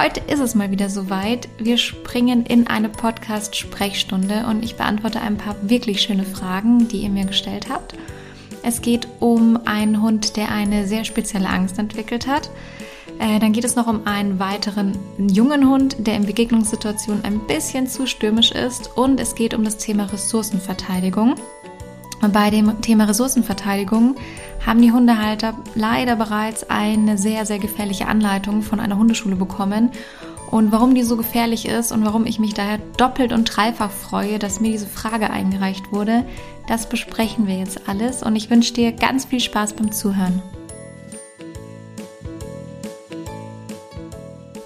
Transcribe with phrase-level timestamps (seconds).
[0.00, 1.48] Heute ist es mal wieder soweit.
[1.58, 7.08] Wir springen in eine Podcast-Sprechstunde und ich beantworte ein paar wirklich schöne Fragen, die ihr
[7.08, 7.94] mir gestellt habt.
[8.62, 12.48] Es geht um einen Hund, der eine sehr spezielle Angst entwickelt hat.
[13.18, 17.88] Äh, dann geht es noch um einen weiteren jungen Hund, der in Begegnungssituationen ein bisschen
[17.88, 18.96] zu stürmisch ist.
[18.96, 21.34] Und es geht um das Thema Ressourcenverteidigung.
[22.20, 24.16] Bei dem Thema Ressourcenverteidigung
[24.66, 29.90] haben die Hundehalter leider bereits eine sehr, sehr gefährliche Anleitung von einer Hundeschule bekommen.
[30.50, 34.38] Und warum die so gefährlich ist und warum ich mich daher doppelt und dreifach freue,
[34.38, 36.24] dass mir diese Frage eingereicht wurde,
[36.66, 38.22] das besprechen wir jetzt alles.
[38.22, 40.42] Und ich wünsche dir ganz viel Spaß beim Zuhören.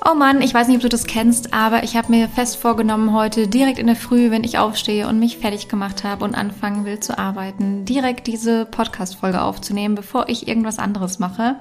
[0.04, 3.12] Oh Mann, ich weiß nicht, ob du das kennst, aber ich habe mir fest vorgenommen,
[3.12, 6.84] heute direkt in der Früh, wenn ich aufstehe und mich fertig gemacht habe und anfangen
[6.84, 11.54] will zu arbeiten, direkt diese Podcast-Folge aufzunehmen, bevor ich irgendwas anderes mache.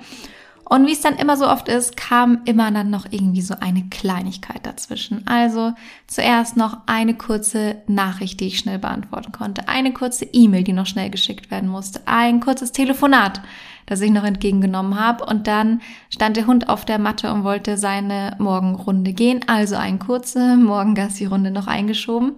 [0.65, 3.83] Und wie es dann immer so oft ist, kam immer dann noch irgendwie so eine
[3.91, 5.27] Kleinigkeit dazwischen.
[5.27, 5.73] Also
[6.07, 10.87] zuerst noch eine kurze Nachricht, die ich schnell beantworten konnte, eine kurze E-Mail, die noch
[10.87, 13.41] schnell geschickt werden musste, ein kurzes Telefonat,
[13.85, 15.25] das ich noch entgegengenommen habe.
[15.25, 19.99] Und dann stand der Hund auf der Matte und wollte seine Morgenrunde gehen, also eine
[19.99, 22.33] kurze Morgengassi-Runde noch eingeschoben.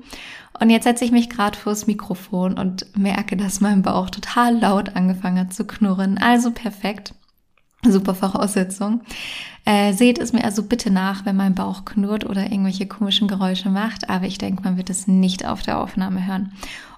[0.59, 4.95] Und jetzt setze ich mich gerade vors Mikrofon und merke, dass mein Bauch total laut
[4.95, 6.17] angefangen hat zu knurren.
[6.17, 7.16] Also perfekt.
[7.86, 9.02] Super Voraussetzung.
[9.66, 13.69] Äh, seht es mir also bitte nach, wenn mein Bauch knurrt oder irgendwelche komischen Geräusche
[13.69, 16.53] macht, aber ich denke, man wird es nicht auf der Aufnahme hören.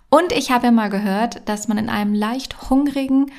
[0.10, 3.32] Und ich habe ja mal gehört, dass man in einem leicht hungrigen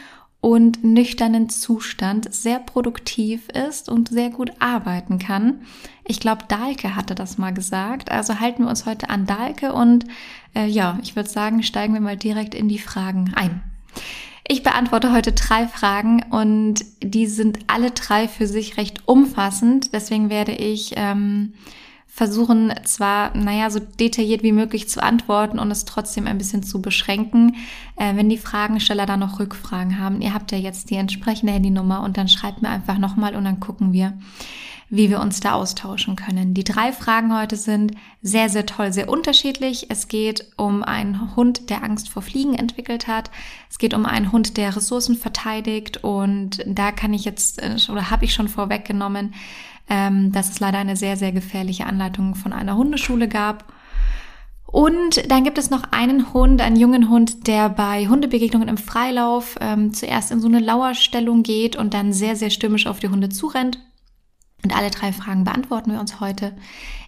[0.46, 5.62] und nüchternen Zustand sehr produktiv ist und sehr gut arbeiten kann.
[6.04, 8.12] Ich glaube, Dahlke hatte das mal gesagt.
[8.12, 10.04] Also halten wir uns heute an Dahlke und
[10.54, 13.60] äh, ja, ich würde sagen, steigen wir mal direkt in die Fragen ein.
[14.46, 19.92] Ich beantworte heute drei Fragen und die sind alle drei für sich recht umfassend.
[19.94, 21.54] Deswegen werde ich ähm,
[22.16, 26.80] versuchen, zwar, naja, so detailliert wie möglich zu antworten und es trotzdem ein bisschen zu
[26.80, 27.56] beschränken.
[27.96, 32.02] Äh, wenn die Fragensteller da noch Rückfragen haben, ihr habt ja jetzt die entsprechende Handynummer
[32.02, 34.14] und dann schreibt mir einfach nochmal und dann gucken wir
[34.88, 36.54] wie wir uns da austauschen können.
[36.54, 39.90] Die drei Fragen heute sind sehr, sehr toll, sehr unterschiedlich.
[39.90, 43.32] Es geht um einen Hund, der Angst vor Fliegen entwickelt hat.
[43.68, 46.04] Es geht um einen Hund, der Ressourcen verteidigt.
[46.04, 49.34] Und da kann ich jetzt äh, oder habe ich schon vorweggenommen,
[49.88, 53.72] ähm, dass es leider eine sehr, sehr gefährliche Anleitung von einer Hundeschule gab.
[54.66, 59.56] Und dann gibt es noch einen Hund, einen jungen Hund, der bei Hundebegegnungen im Freilauf
[59.60, 63.28] ähm, zuerst in so eine Lauerstellung geht und dann sehr, sehr stürmisch auf die Hunde
[63.28, 63.78] zurennt.
[64.66, 66.52] Und alle drei Fragen beantworten wir uns heute.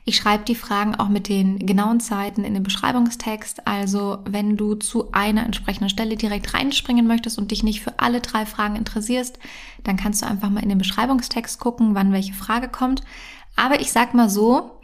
[0.05, 3.67] Ich schreibe die Fragen auch mit den genauen Zeiten in den Beschreibungstext.
[3.67, 8.21] Also wenn du zu einer entsprechenden Stelle direkt reinspringen möchtest und dich nicht für alle
[8.21, 9.41] drei Fragen interessierst,
[9.83, 13.03] dann kannst du einfach mal in den Beschreibungstext gucken, wann welche Frage kommt.
[13.57, 14.79] Aber ich sag mal so,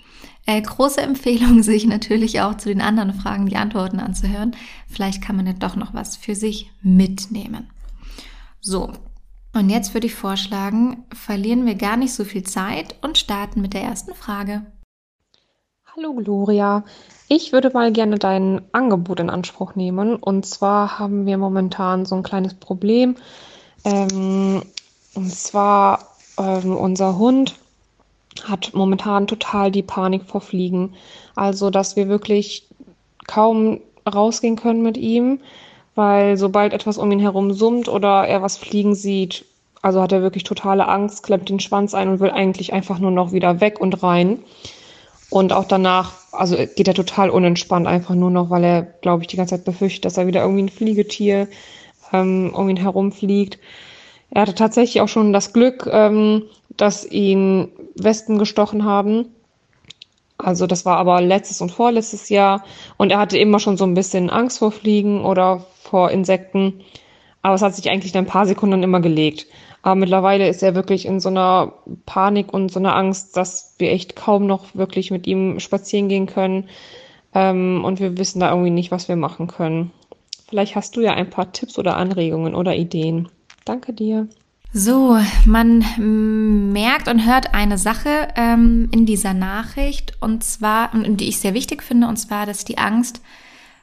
[0.45, 4.57] äh, große Empfehlung, sich natürlich auch zu den anderen Fragen die Antworten anzuhören.
[4.89, 7.71] Vielleicht kann man ja doch noch was für sich mitnehmen.
[8.61, 8.93] So,
[9.55, 13.73] und jetzt würde ich vorschlagen, verlieren wir gar nicht so viel Zeit und starten mit
[13.73, 14.63] der ersten Frage.
[15.97, 16.85] Hallo Gloria,
[17.29, 20.17] ich würde mal gerne dein Angebot in Anspruch nehmen.
[20.17, 23.17] Und zwar haben wir momentan so ein kleines Problem.
[23.85, 24.63] Ähm,
[25.15, 27.55] und zwar ähm, unser Hund
[28.43, 30.95] hat momentan total die Panik vor Fliegen.
[31.37, 32.67] Also, dass wir wirklich
[33.29, 33.81] kaum
[34.13, 35.39] rausgehen können mit ihm
[35.95, 39.45] weil sobald etwas um ihn herum summt oder er was fliegen sieht,
[39.83, 43.11] also hat er wirklich totale Angst, klemmt den Schwanz ein und will eigentlich einfach nur
[43.11, 44.39] noch wieder weg und rein.
[45.31, 49.27] Und auch danach, also geht er total unentspannt, einfach nur noch, weil er, glaube ich,
[49.27, 51.49] die ganze Zeit befürchtet, dass er wieder irgendwie ein Fliegetier
[52.13, 53.59] ähm, um ihn herumfliegt.
[54.31, 56.45] Er hatte tatsächlich auch schon das Glück, ähm,
[56.77, 59.27] dass ihn Wespen gestochen haben.
[60.39, 62.65] Also das war aber letztes und vorletztes Jahr.
[62.97, 66.81] Und er hatte immer schon so ein bisschen Angst vor Fliegen oder vor Insekten.
[67.41, 69.47] Aber es hat sich eigentlich in ein paar Sekunden immer gelegt.
[69.83, 71.73] Aber mittlerweile ist er wirklich in so einer
[72.05, 76.27] Panik und so einer Angst, dass wir echt kaum noch wirklich mit ihm spazieren gehen
[76.27, 76.69] können.
[77.33, 79.93] Ähm, und wir wissen da irgendwie nicht, was wir machen können.
[80.49, 83.29] Vielleicht hast du ja ein paar Tipps oder Anregungen oder Ideen.
[83.65, 84.27] Danke dir.
[84.73, 85.17] So,
[85.47, 85.85] man
[86.73, 91.85] merkt und hört eine Sache ähm, in dieser Nachricht und zwar, die ich sehr wichtig
[91.85, 93.21] finde, und zwar, dass die Angst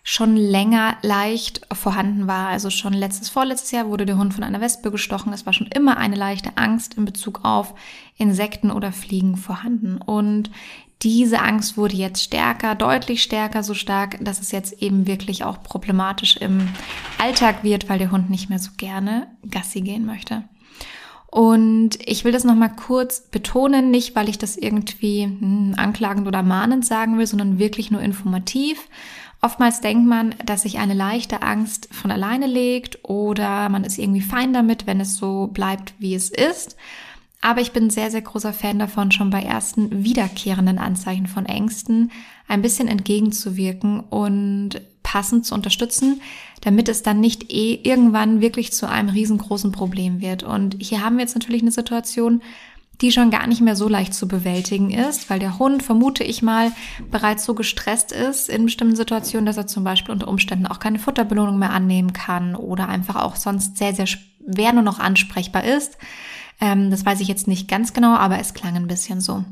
[0.03, 2.47] schon länger leicht vorhanden war.
[2.47, 5.31] Also schon letztes, vorletztes Jahr wurde der Hund von einer Wespe gestochen.
[5.33, 7.75] Es war schon immer eine leichte Angst in Bezug auf
[8.17, 9.97] Insekten oder Fliegen vorhanden.
[9.97, 10.49] Und
[11.03, 15.61] diese Angst wurde jetzt stärker, deutlich stärker, so stark, dass es jetzt eben wirklich auch
[15.63, 16.67] problematisch im
[17.17, 20.43] Alltag wird, weil der Hund nicht mehr so gerne Gassi gehen möchte.
[21.31, 26.43] Und ich will das nochmal kurz betonen, nicht weil ich das irgendwie hm, anklagend oder
[26.43, 28.89] mahnend sagen will, sondern wirklich nur informativ.
[29.41, 34.21] Oftmals denkt man, dass sich eine leichte Angst von alleine legt oder man ist irgendwie
[34.21, 36.77] fein damit, wenn es so bleibt, wie es ist.
[37.41, 42.11] Aber ich bin sehr, sehr großer Fan davon, schon bei ersten wiederkehrenden Anzeichen von Ängsten
[42.47, 46.21] ein bisschen entgegenzuwirken und passend zu unterstützen,
[46.61, 50.43] damit es dann nicht eh irgendwann wirklich zu einem riesengroßen Problem wird.
[50.43, 52.43] Und hier haben wir jetzt natürlich eine Situation,
[53.01, 56.41] die schon gar nicht mehr so leicht zu bewältigen ist, weil der Hund, vermute ich
[56.41, 56.71] mal,
[57.09, 60.99] bereits so gestresst ist in bestimmten Situationen, dass er zum Beispiel unter Umständen auch keine
[60.99, 65.97] Futterbelohnung mehr annehmen kann oder einfach auch sonst sehr, sehr schwer nur noch ansprechbar ist.
[66.59, 69.43] Ähm, das weiß ich jetzt nicht ganz genau, aber es klang ein bisschen so.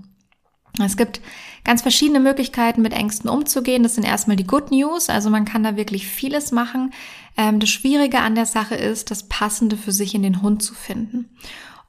[0.86, 1.20] Es gibt
[1.64, 3.84] ganz verschiedene Möglichkeiten, mit Ängsten umzugehen.
[3.84, 5.10] Das sind erstmal die Good News.
[5.10, 6.94] Also man kann da wirklich vieles machen.
[7.36, 10.74] Ähm, das Schwierige an der Sache ist, das Passende für sich in den Hund zu
[10.74, 11.30] finden.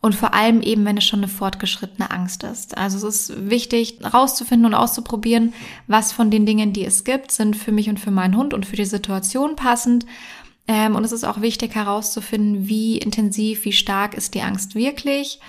[0.03, 2.79] Und vor allem eben, wenn es schon eine fortgeschrittene Angst ist.
[2.79, 5.53] Also es ist wichtig, rauszufinden und auszuprobieren,
[5.89, 8.65] was von den Dingen, die es gibt, sind für mich und für meinen Hund und
[8.65, 10.07] für die Situation passend.
[10.67, 15.41] Ähm, und es ist auch wichtig herauszufinden, wie intensiv, wie stark ist die Angst wirklich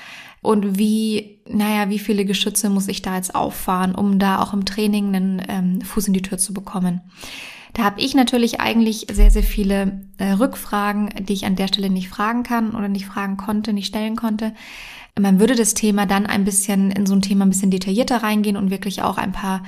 [0.42, 4.66] und wie, naja, wie viele Geschütze muss ich da jetzt auffahren, um da auch im
[4.66, 7.02] Training einen ähm, Fuß in die Tür zu bekommen.
[7.74, 11.90] Da habe ich natürlich eigentlich sehr, sehr viele äh, Rückfragen, die ich an der Stelle
[11.90, 14.54] nicht fragen kann oder nicht fragen konnte, nicht stellen konnte.
[15.20, 18.58] Man würde das Thema dann ein bisschen in so ein Thema ein bisschen detaillierter reingehen
[18.58, 19.64] und wirklich auch ein paar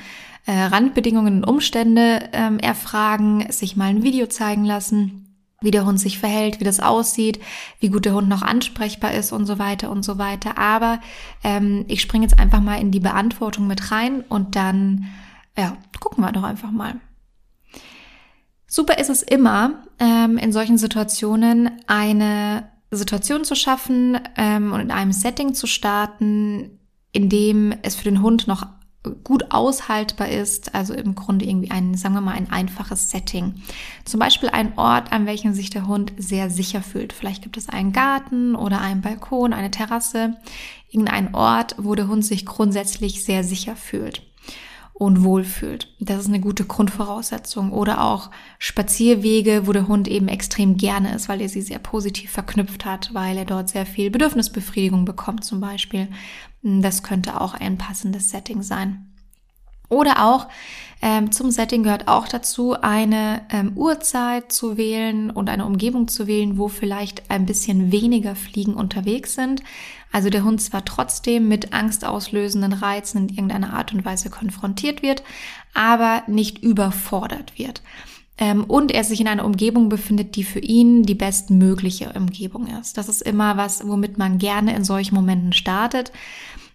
[0.46, 5.24] äh, Randbedingungen und Umstände ähm, erfragen, sich mal ein Video zeigen lassen
[5.64, 7.40] wie der Hund sich verhält, wie das aussieht,
[7.80, 10.58] wie gut der Hund noch ansprechbar ist und so weiter und so weiter.
[10.58, 11.00] Aber
[11.44, 15.06] ähm, ich springe jetzt einfach mal in die Beantwortung mit rein und dann,
[15.58, 16.96] ja, gucken wir doch einfach mal.
[18.76, 24.90] Super ist es immer, ähm, in solchen Situationen eine Situation zu schaffen ähm, und in
[24.90, 26.80] einem Setting zu starten,
[27.12, 28.66] in dem es für den Hund noch
[29.24, 33.62] gut aushaltbar ist, also im Grunde irgendwie ein, sagen wir mal, ein einfaches Setting.
[34.06, 37.14] Zum Beispiel ein Ort, an welchem sich der Hund sehr sicher fühlt.
[37.14, 40.38] Vielleicht gibt es einen Garten oder einen Balkon, eine Terrasse,
[40.90, 44.24] irgendein Ort, wo der Hund sich grundsätzlich sehr sicher fühlt
[44.94, 45.88] und wohlfühlt.
[46.00, 47.72] Das ist eine gute Grundvoraussetzung.
[47.72, 48.30] Oder auch
[48.60, 53.14] Spazierwege, wo der Hund eben extrem gerne ist, weil er sie sehr positiv verknüpft hat,
[53.14, 56.10] weil er dort sehr viel Bedürfnisbefriedigung bekommt zum Beispiel.
[56.62, 59.10] Das könnte auch ein passendes Setting sein.
[59.90, 60.48] Oder auch
[61.02, 66.28] ähm, zum Setting gehört auch dazu, eine ähm, Uhrzeit zu wählen und eine Umgebung zu
[66.28, 69.62] wählen, wo vielleicht ein bisschen weniger Fliegen unterwegs sind.
[70.14, 75.24] Also der Hund zwar trotzdem mit angstauslösenden Reizen in irgendeiner Art und Weise konfrontiert wird,
[75.74, 77.82] aber nicht überfordert wird.
[78.38, 82.98] Ähm, und er sich in einer Umgebung befindet, die für ihn die bestmögliche Umgebung ist.
[82.98, 86.12] Das ist immer was, womit man gerne in solchen Momenten startet,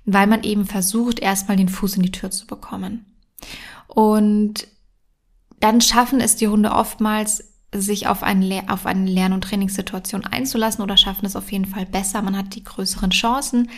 [0.05, 3.07] weil man eben versucht, erstmal den Fuß in die Tür zu bekommen.
[3.87, 4.67] Und
[5.61, 10.83] dann schaffen es die Hunde oftmals, sich auf, ein, auf eine Lern- und Trainingssituation einzulassen
[10.83, 12.23] oder schaffen es auf jeden Fall besser.
[12.23, 13.71] Man hat die größeren Chancen,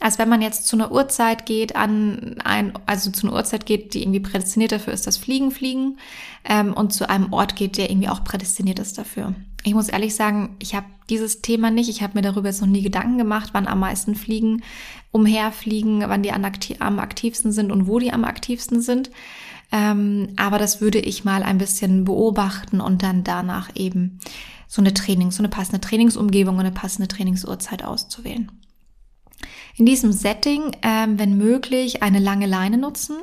[0.00, 3.94] als wenn man jetzt zu einer Uhrzeit geht, an ein, also zu einer Uhrzeit geht,
[3.94, 5.98] die irgendwie prädestiniert dafür ist, das Fliegen, Fliegen,
[6.44, 9.34] ähm, und zu einem Ort geht, der irgendwie auch prädestiniert ist dafür.
[9.62, 11.88] Ich muss ehrlich sagen, ich habe dieses Thema nicht.
[11.88, 14.62] Ich habe mir darüber jetzt noch nie Gedanken gemacht, wann am meisten Fliegen
[15.12, 19.10] umherfliegen, wann die am aktivsten sind und wo die am aktivsten sind.
[19.72, 24.20] Ähm, aber das würde ich mal ein bisschen beobachten und dann danach eben
[24.68, 28.50] so eine Trainings, so eine passende Trainingsumgebung und eine passende Trainingsuhrzeit auszuwählen.
[29.78, 33.16] In diesem Setting, ähm, wenn möglich, eine lange Leine nutzen.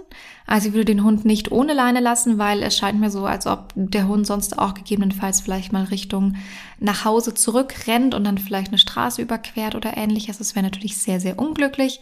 [0.46, 3.48] Also ich würde den Hund nicht ohne Leine lassen, weil es scheint mir so, als
[3.48, 6.36] ob der Hund sonst auch gegebenenfalls vielleicht mal Richtung
[6.80, 10.38] nach Hause zurückrennt und dann vielleicht eine Straße überquert oder ähnliches.
[10.38, 12.02] Das wäre natürlich sehr, sehr unglücklich.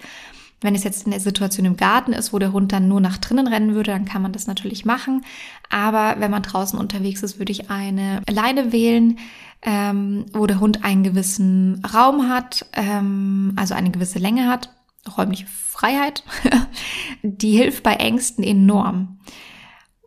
[0.61, 3.17] Wenn es jetzt in der Situation im Garten ist, wo der Hund dann nur nach
[3.17, 5.25] drinnen rennen würde, dann kann man das natürlich machen.
[5.69, 9.17] Aber wenn man draußen unterwegs ist, würde ich eine Leine wählen,
[9.63, 14.69] ähm, wo der Hund einen gewissen Raum hat, ähm, also eine gewisse Länge hat,
[15.17, 16.23] räumliche Freiheit.
[17.23, 19.19] Die hilft bei Ängsten enorm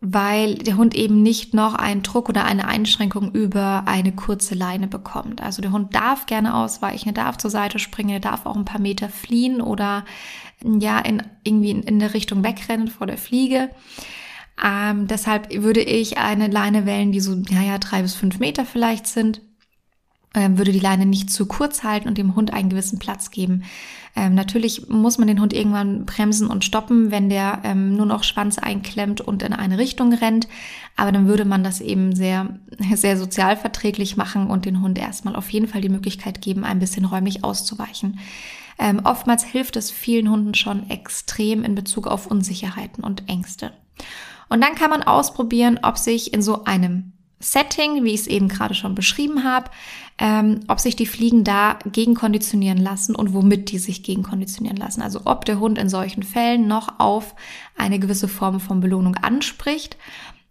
[0.07, 4.87] weil der Hund eben nicht noch einen Druck oder eine Einschränkung über eine kurze Leine
[4.87, 5.41] bekommt.
[5.41, 8.65] Also der Hund darf gerne ausweichen, er darf zur Seite springen, er darf auch ein
[8.65, 10.05] paar Meter fliehen oder
[10.65, 13.69] ja in, irgendwie in, in der Richtung wegrennen vor der Fliege.
[14.63, 19.07] Ähm, deshalb würde ich eine Leine wählen, die so, naja, drei bis fünf Meter vielleicht
[19.07, 19.41] sind.
[20.35, 23.63] Ähm, würde die Leine nicht zu kurz halten und dem Hund einen gewissen Platz geben.
[24.17, 28.23] Ähm, natürlich muss man den Hund irgendwann bremsen und stoppen, wenn der ähm, nur noch
[28.23, 30.47] Schwanz einklemmt und in eine Richtung rennt.
[30.95, 32.59] Aber dann würde man das eben sehr,
[32.95, 37.05] sehr sozialverträglich machen und den Hund erstmal auf jeden Fall die Möglichkeit geben, ein bisschen
[37.05, 38.19] räumlich auszuweichen.
[38.77, 43.71] Ähm, oftmals hilft es vielen Hunden schon extrem in Bezug auf Unsicherheiten und Ängste.
[44.49, 47.13] Und dann kann man ausprobieren, ob sich in so einem
[47.45, 49.69] Setting, wie ich es eben gerade schon beschrieben habe,
[50.17, 55.01] ähm, ob sich die Fliegen da gegenkonditionieren lassen und womit die sich gegenkonditionieren lassen.
[55.01, 57.35] Also ob der Hund in solchen Fällen noch auf
[57.77, 59.97] eine gewisse Form von Belohnung anspricht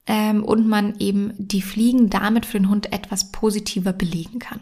[0.06, 4.60] ähm, und man eben die Fliegen damit für den Hund etwas positiver belegen kann.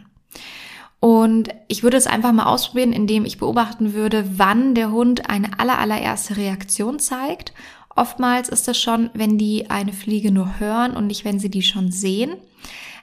[0.99, 5.59] Und ich würde es einfach mal ausprobieren, indem ich beobachten würde, wann der Hund eine
[5.59, 7.53] aller, allererste Reaktion zeigt
[7.95, 11.61] Oftmals ist es schon, wenn die eine Fliege nur hören und nicht, wenn sie die
[11.61, 12.35] schon sehen.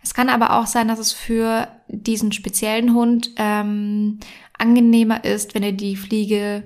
[0.02, 4.18] Es kann aber auch sein, dass es für diesen speziellen Hund ähm,
[4.58, 6.64] angenehmer ist, wenn er die Fliege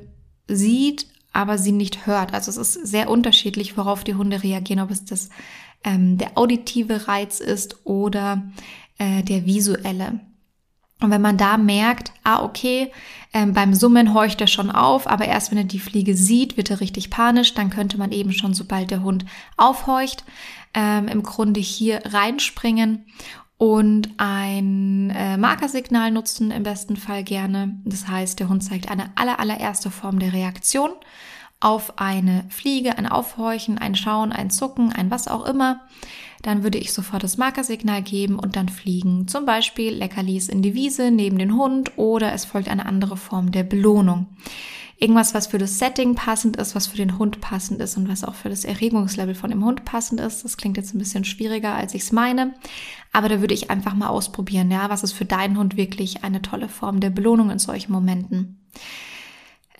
[0.48, 2.32] sieht, aber sie nicht hört.
[2.32, 5.30] Also es ist sehr unterschiedlich, worauf die Hunde reagieren, ob es das
[5.82, 8.42] ähm, der auditive Reiz ist oder
[8.98, 10.20] äh, der visuelle.
[11.00, 12.90] Und wenn man da merkt, ah, okay,
[13.32, 16.70] ähm, beim Summen horcht er schon auf, aber erst wenn er die Fliege sieht, wird
[16.70, 19.24] er richtig panisch, dann könnte man eben schon, sobald der Hund
[19.56, 20.24] aufhorcht,
[20.72, 23.04] ähm, im Grunde hier reinspringen
[23.58, 27.76] und ein äh, Markersignal nutzen, im besten Fall gerne.
[27.84, 30.90] Das heißt, der Hund zeigt eine aller, allererste Form der Reaktion
[31.64, 35.80] auf eine Fliege, ein Aufhorchen, ein Schauen, ein Zucken, ein was auch immer
[36.44, 39.26] dann würde ich sofort das Markersignal geben und dann fliegen.
[39.28, 43.50] Zum Beispiel Leckerlis in die Wiese neben den Hund oder es folgt eine andere Form
[43.50, 44.26] der Belohnung.
[44.98, 48.24] Irgendwas, was für das Setting passend ist, was für den Hund passend ist und was
[48.24, 50.44] auch für das Erregungslevel von dem Hund passend ist.
[50.44, 52.54] Das klingt jetzt ein bisschen schwieriger, als ich es meine.
[53.12, 56.42] Aber da würde ich einfach mal ausprobieren, ja, was ist für deinen Hund wirklich eine
[56.42, 58.60] tolle Form der Belohnung in solchen Momenten.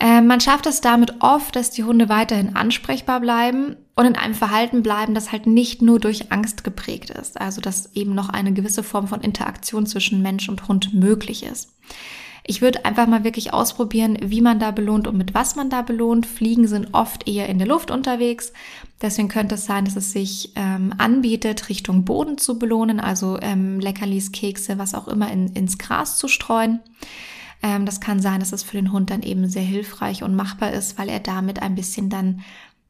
[0.00, 4.34] Äh, man schafft es damit oft, dass die Hunde weiterhin ansprechbar bleiben und in einem
[4.34, 7.40] Verhalten bleiben, das halt nicht nur durch Angst geprägt ist.
[7.40, 11.70] Also dass eben noch eine gewisse Form von Interaktion zwischen Mensch und Hund möglich ist.
[12.46, 15.80] Ich würde einfach mal wirklich ausprobieren, wie man da belohnt und mit was man da
[15.80, 16.26] belohnt.
[16.26, 18.52] Fliegen sind oft eher in der Luft unterwegs.
[19.00, 23.80] Deswegen könnte es sein, dass es sich ähm, anbietet, Richtung Boden zu belohnen, also ähm,
[23.80, 26.80] Leckerlis, Kekse, was auch immer in, ins Gras zu streuen.
[27.64, 30.72] Ähm, das kann sein, dass es für den Hund dann eben sehr hilfreich und machbar
[30.72, 32.42] ist, weil er damit ein bisschen dann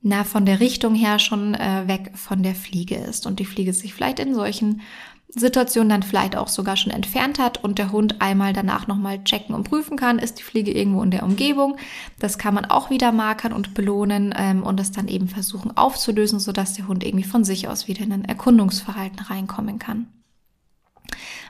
[0.02, 3.72] na, von der Richtung her schon äh, weg von der Fliege ist und die Fliege
[3.72, 4.82] sich vielleicht in solchen
[5.28, 9.54] Situationen dann vielleicht auch sogar schon entfernt hat und der Hund einmal danach nochmal checken
[9.54, 11.76] und prüfen kann, ist die Fliege irgendwo in der Umgebung.
[12.18, 16.40] Das kann man auch wieder markern und belohnen ähm, und es dann eben versuchen aufzulösen,
[16.40, 20.08] sodass der Hund irgendwie von sich aus wieder in ein Erkundungsverhalten reinkommen kann.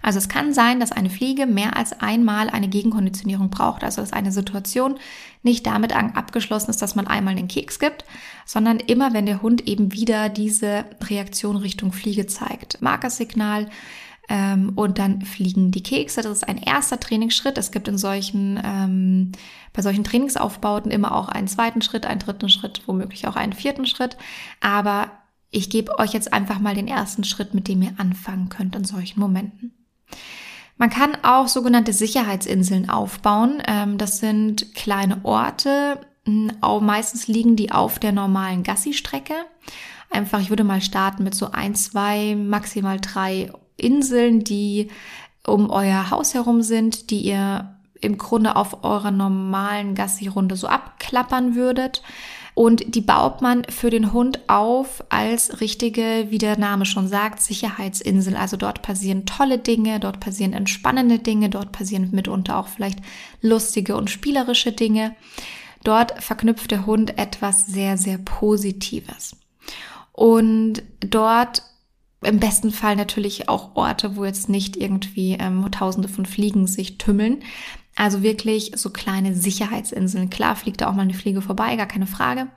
[0.02, 3.84] Also es kann sein, dass eine Fliege mehr als einmal eine Gegenkonditionierung braucht.
[3.84, 4.96] Also dass eine Situation
[5.42, 8.04] nicht damit abgeschlossen ist, dass man einmal den Keks gibt,
[8.46, 12.80] sondern immer, wenn der Hund eben wieder diese Reaktion Richtung Fliege zeigt.
[12.80, 13.68] Markersignal,
[14.28, 16.22] ähm, und dann fliegen die Kekse.
[16.22, 17.58] Das ist ein erster Trainingsschritt.
[17.58, 19.32] Es gibt in solchen, ähm,
[19.72, 23.86] bei solchen Trainingsaufbauten immer auch einen zweiten Schritt, einen dritten Schritt, womöglich auch einen vierten
[23.86, 24.16] Schritt.
[24.60, 25.10] Aber
[25.54, 28.84] ich gebe euch jetzt einfach mal den ersten Schritt, mit dem ihr anfangen könnt in
[28.84, 29.73] solchen Momenten.
[30.76, 33.62] Man kann auch sogenannte Sicherheitsinseln aufbauen.
[33.66, 36.00] Ähm, das sind kleine Orte.
[36.26, 39.34] Meistens liegen die auf der normalen Gassi-Strecke.
[40.11, 44.90] Einfach, ich würde mal starten mit so ein, zwei, maximal drei Inseln, die
[45.46, 51.54] um euer Haus herum sind, die ihr im Grunde auf eurer normalen Gassi-Runde so abklappern
[51.54, 52.02] würdet.
[52.54, 57.42] Und die baut man für den Hund auf als richtige, wie der Name schon sagt,
[57.42, 58.36] Sicherheitsinsel.
[58.36, 63.00] Also dort passieren tolle Dinge, dort passieren entspannende Dinge, dort passieren mitunter auch vielleicht
[63.40, 65.16] lustige und spielerische Dinge.
[65.82, 69.36] Dort verknüpft der Hund etwas sehr, sehr Positives.
[70.12, 71.62] Und dort
[72.22, 76.98] im besten Fall natürlich auch Orte, wo jetzt nicht irgendwie ähm, Tausende von Fliegen sich
[76.98, 77.42] tümmeln,
[77.96, 80.30] also wirklich so kleine Sicherheitsinseln.
[80.30, 82.48] Klar fliegt da auch mal eine Fliege vorbei, gar keine Frage.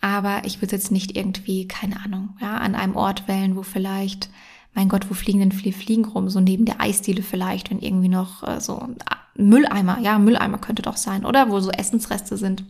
[0.00, 4.30] Aber ich würde jetzt nicht irgendwie, keine Ahnung, ja, an einem Ort wählen, wo vielleicht,
[4.74, 6.28] mein Gott, wo fliegen denn viele Fliegen rum?
[6.28, 8.88] So neben der Eisdiele vielleicht, wenn irgendwie noch äh, so
[9.36, 11.50] Mülleimer, ja, Mülleimer könnte doch sein, oder?
[11.50, 12.64] Wo so Essensreste sind.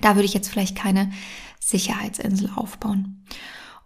[0.00, 1.10] Da würde ich jetzt vielleicht keine
[1.60, 3.24] Sicherheitsinsel aufbauen.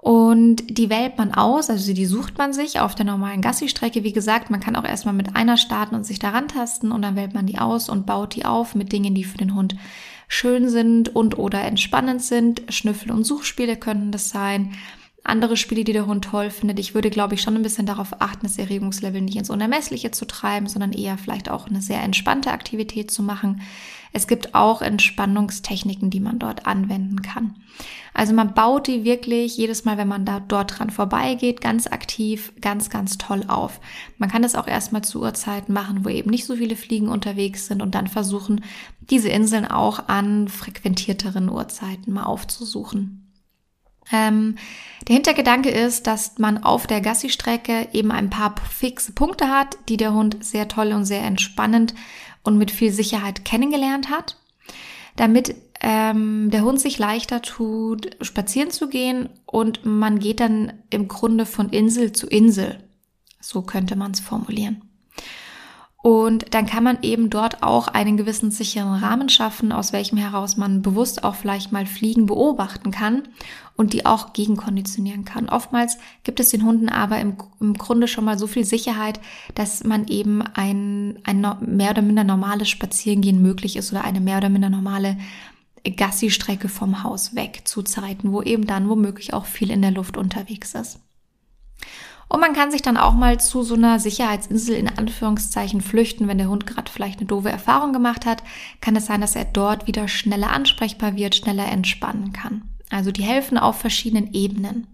[0.03, 4.03] Und die wählt man aus, also die sucht man sich auf der normalen Gassi-Strecke.
[4.03, 7.15] Wie gesagt, man kann auch erstmal mit einer starten und sich daran tasten und dann
[7.15, 9.77] wählt man die aus und baut die auf mit Dingen, die für den Hund
[10.27, 12.63] schön sind und oder entspannend sind.
[12.69, 14.73] Schnüffel- und Suchspiele könnten das sein.
[15.23, 16.81] Andere Spiele, die der Hund toll findet.
[16.81, 20.25] Ich würde, glaube ich, schon ein bisschen darauf achten, das Erregungslevel nicht ins Unermessliche zu
[20.25, 23.63] treiben, sondern eher vielleicht auch eine sehr entspannte Aktivität zu machen.
[24.12, 27.54] Es gibt auch Entspannungstechniken, die man dort anwenden kann.
[28.14, 32.52] Also man baut die wirklich jedes Mal, wenn man da dort dran vorbeigeht, ganz aktiv,
[32.61, 33.81] ganz, ganz toll auf.
[34.19, 37.66] Man kann das auch erstmal zu Uhrzeiten machen, wo eben nicht so viele Fliegen unterwegs
[37.66, 38.62] sind und dann versuchen,
[39.00, 43.19] diese Inseln auch an frequentierteren Uhrzeiten mal aufzusuchen.
[44.11, 44.57] Ähm,
[45.09, 49.97] der Hintergedanke ist, dass man auf der Gassi-Strecke eben ein paar fixe Punkte hat, die
[49.97, 51.95] der Hund sehr toll und sehr entspannend
[52.43, 54.37] und mit viel Sicherheit kennengelernt hat,
[55.17, 61.09] damit ähm, der Hund sich leichter tut, spazieren zu gehen und man geht dann im
[61.09, 62.79] Grunde von Insel zu Insel.
[63.41, 64.92] So könnte man es formulieren.
[66.03, 70.57] Und dann kann man eben dort auch einen gewissen sicheren Rahmen schaffen, aus welchem heraus
[70.57, 73.29] man bewusst auch vielleicht mal Fliegen beobachten kann
[73.77, 75.49] und die auch gegenkonditionieren kann.
[75.49, 79.21] Oftmals gibt es den Hunden aber im, im Grunde schon mal so viel Sicherheit,
[79.55, 84.39] dass man eben ein, ein mehr oder minder normales Spazierengehen möglich ist oder eine mehr
[84.39, 85.17] oder minder normale
[85.85, 90.17] Gassi-Strecke vom Haus weg zu Zeiten, wo eben dann womöglich auch viel in der Luft
[90.17, 90.99] unterwegs ist.
[92.33, 96.39] Und man kann sich dann auch mal zu so einer Sicherheitsinsel in Anführungszeichen flüchten, wenn
[96.39, 98.43] der Hund gerade vielleicht eine doofe Erfahrung gemacht hat,
[98.81, 102.62] kann es sein, dass er dort wieder schneller ansprechbar wird, schneller entspannen kann.
[102.89, 104.87] Also die helfen auf verschiedenen Ebenen.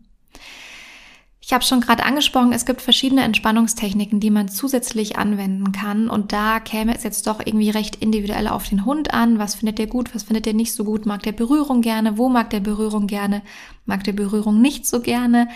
[1.48, 6.10] Ich habe schon gerade angesprochen, es gibt verschiedene Entspannungstechniken, die man zusätzlich anwenden kann.
[6.10, 9.38] Und da käme es jetzt doch irgendwie recht individuell auf den Hund an.
[9.38, 11.06] Was findet der gut, was findet der nicht so gut?
[11.06, 12.18] Mag der Berührung gerne?
[12.18, 13.40] Wo mag der Berührung gerne?
[13.86, 15.48] Mag der Berührung nicht so gerne?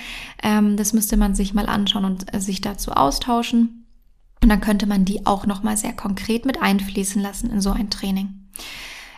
[0.43, 3.87] Ähm, das müsste man sich mal anschauen und äh, sich dazu austauschen.
[4.43, 7.91] Und dann könnte man die auch nochmal sehr konkret mit einfließen lassen in so ein
[7.91, 8.49] Training.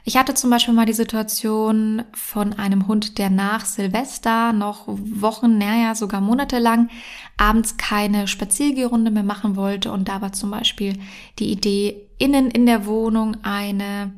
[0.06, 5.56] Ich hatte zum Beispiel mal die Situation von einem Hund, der nach Silvester noch Wochen,
[5.56, 6.90] naja, sogar monatelang
[7.38, 9.90] abends keine Spaziergehrunde mehr machen wollte.
[9.90, 10.98] Und da war zum Beispiel
[11.38, 14.12] die Idee, innen in der Wohnung eine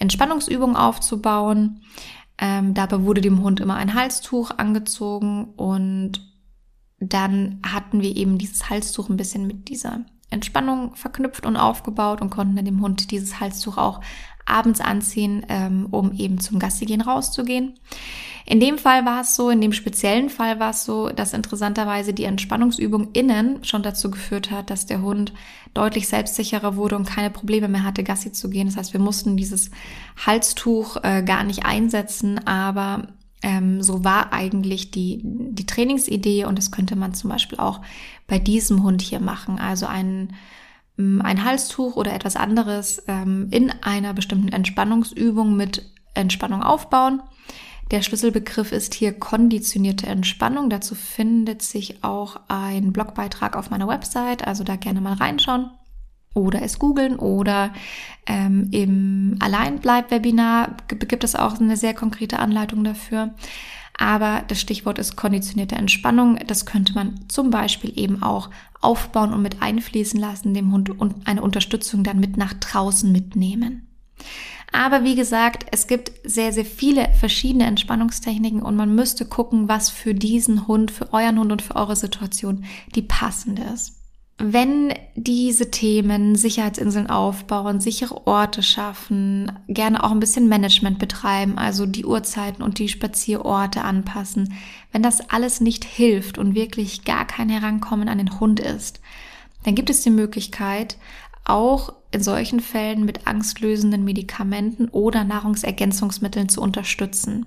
[0.00, 1.82] Entspannungsübung aufzubauen.
[2.36, 6.28] Ähm, dabei wurde dem Hund immer ein Halstuch angezogen und
[6.98, 10.00] dann hatten wir eben dieses Halstuch ein bisschen mit dieser
[10.30, 14.00] Entspannung verknüpft und aufgebaut und konnten dann dem Hund dieses Halstuch auch
[14.50, 17.74] abends anziehen, ähm, um eben zum Gassi gehen rauszugehen.
[18.46, 22.12] In dem Fall war es so, in dem speziellen Fall war es so, dass interessanterweise
[22.12, 25.32] die Entspannungsübung innen schon dazu geführt hat, dass der Hund
[25.72, 28.66] deutlich selbstsicherer wurde und keine Probleme mehr hatte, Gassi zu gehen.
[28.66, 29.70] Das heißt, wir mussten dieses
[30.26, 33.06] Halstuch äh, gar nicht einsetzen, aber
[33.42, 37.80] ähm, so war eigentlich die, die Trainingsidee und das könnte man zum Beispiel auch
[38.26, 39.58] bei diesem Hund hier machen.
[39.58, 40.34] Also einen
[41.24, 47.22] ein Halstuch oder etwas anderes ähm, in einer bestimmten Entspannungsübung mit Entspannung aufbauen.
[47.90, 50.70] Der Schlüsselbegriff ist hier konditionierte Entspannung.
[50.70, 55.70] Dazu findet sich auch ein Blogbeitrag auf meiner Website, also da gerne mal reinschauen
[56.34, 57.72] oder es googeln oder
[58.26, 63.34] ähm, im Alleinbleib-Webinar gibt es auch eine sehr konkrete Anleitung dafür.
[64.00, 66.38] Aber das Stichwort ist konditionierte Entspannung.
[66.46, 68.48] Das könnte man zum Beispiel eben auch
[68.80, 73.86] aufbauen und mit einfließen lassen, dem Hund und eine Unterstützung dann mit nach draußen mitnehmen.
[74.72, 79.90] Aber wie gesagt, es gibt sehr, sehr viele verschiedene Entspannungstechniken und man müsste gucken, was
[79.90, 83.99] für diesen Hund, für euren Hund und für eure Situation die passende ist
[84.42, 91.84] wenn diese Themen Sicherheitsinseln aufbauen, sichere Orte schaffen, gerne auch ein bisschen Management betreiben, also
[91.84, 94.54] die Uhrzeiten und die Spazierorte anpassen,
[94.92, 99.00] wenn das alles nicht hilft und wirklich gar kein Herankommen an den Hund ist,
[99.64, 100.96] dann gibt es die Möglichkeit,
[101.44, 107.46] auch in solchen Fällen mit angstlösenden Medikamenten oder Nahrungsergänzungsmitteln zu unterstützen.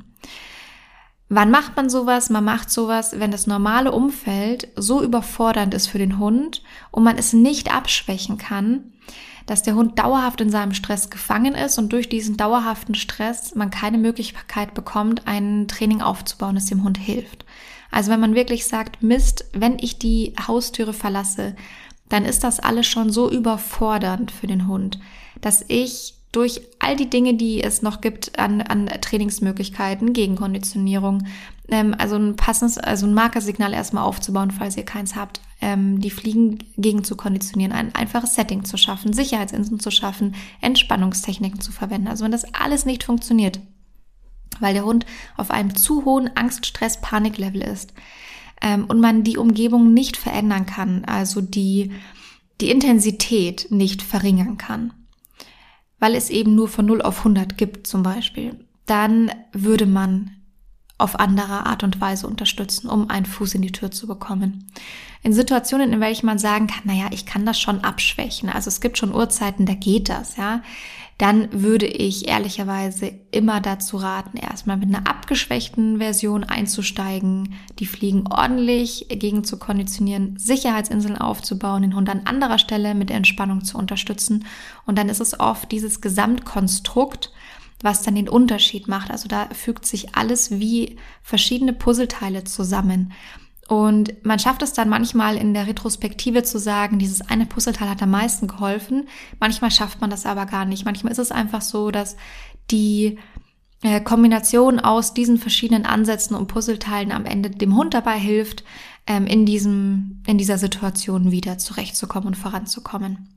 [1.35, 2.29] Wann macht man sowas?
[2.29, 7.17] Man macht sowas, wenn das normale Umfeld so überfordernd ist für den Hund und man
[7.17, 8.93] es nicht abschwächen kann,
[9.47, 13.71] dass der Hund dauerhaft in seinem Stress gefangen ist und durch diesen dauerhaften Stress man
[13.71, 17.45] keine Möglichkeit bekommt, ein Training aufzubauen, das dem Hund hilft.
[17.89, 21.55] Also wenn man wirklich sagt, Mist, wenn ich die Haustüre verlasse,
[22.09, 24.99] dann ist das alles schon so überfordernd für den Hund,
[25.41, 31.25] dass ich durch all die Dinge, die es noch gibt an, an Trainingsmöglichkeiten, Gegenkonditionierung,
[31.69, 36.09] ähm, also ein passendes, also ein Markersignal erstmal aufzubauen, falls ihr keins habt, ähm, die
[36.09, 42.07] Fliegen gegen zu konditionieren, ein einfaches Setting zu schaffen, Sicherheitsinseln zu schaffen, Entspannungstechniken zu verwenden.
[42.07, 43.59] Also wenn das alles nicht funktioniert,
[44.59, 45.05] weil der Hund
[45.37, 47.93] auf einem zu hohen Angst, Stress, Paniklevel ist
[48.59, 51.91] ähm, und man die Umgebung nicht verändern kann, also die,
[52.59, 54.93] die Intensität nicht verringern kann
[56.03, 60.31] weil es eben nur von 0 auf 100 gibt zum Beispiel, dann würde man
[60.97, 64.69] auf andere Art und Weise unterstützen, um einen Fuß in die Tür zu bekommen.
[65.21, 68.81] In Situationen, in welchen man sagen kann, naja, ich kann das schon abschwächen, also es
[68.81, 70.61] gibt schon Uhrzeiten, da geht das, ja,
[71.17, 78.25] dann würde ich ehrlicherweise immer dazu raten, erstmal mit einer abgeschwächten Version einzusteigen, die Fliegen
[78.27, 83.77] ordentlich gegen zu konditionieren, Sicherheitsinseln aufzubauen, den Hund an anderer Stelle mit der Entspannung zu
[83.77, 84.45] unterstützen.
[84.85, 87.31] Und dann ist es oft dieses Gesamtkonstrukt,
[87.81, 89.11] was dann den Unterschied macht.
[89.11, 93.13] Also da fügt sich alles wie verschiedene Puzzleteile zusammen.
[93.73, 98.03] Und man schafft es dann manchmal in der Retrospektive zu sagen, dieses eine Puzzleteil hat
[98.03, 99.07] am meisten geholfen.
[99.39, 100.85] Manchmal schafft man das aber gar nicht.
[100.85, 102.15] Manchmal ist es einfach so, dass
[102.69, 103.17] die
[103.81, 108.63] äh, Kombination aus diesen verschiedenen Ansätzen und Puzzleteilen am Ende dem Hund dabei hilft,
[109.07, 113.27] ähm, in diesem, in dieser Situation wieder zurechtzukommen und voranzukommen.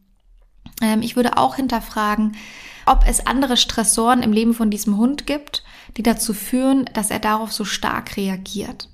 [0.83, 2.37] Ähm, ich würde auch hinterfragen,
[2.85, 5.65] ob es andere Stressoren im Leben von diesem Hund gibt,
[5.97, 8.91] die dazu führen, dass er darauf so stark reagiert.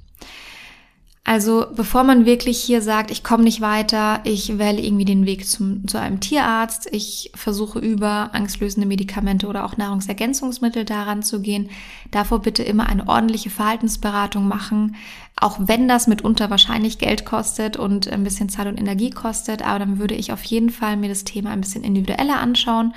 [1.25, 5.47] Also bevor man wirklich hier sagt, ich komme nicht weiter, ich wähle irgendwie den Weg
[5.47, 11.71] zum, zu einem Tierarzt, ich versuche über angstlösende Medikamente oder auch Nahrungsergänzungsmittel daran zu gehen,
[12.11, 14.97] davor bitte immer eine ordentliche Verhaltensberatung machen,
[15.37, 19.79] auch wenn das mitunter wahrscheinlich Geld kostet und ein bisschen Zeit und Energie kostet, aber
[19.79, 22.95] dann würde ich auf jeden Fall mir das Thema ein bisschen individueller anschauen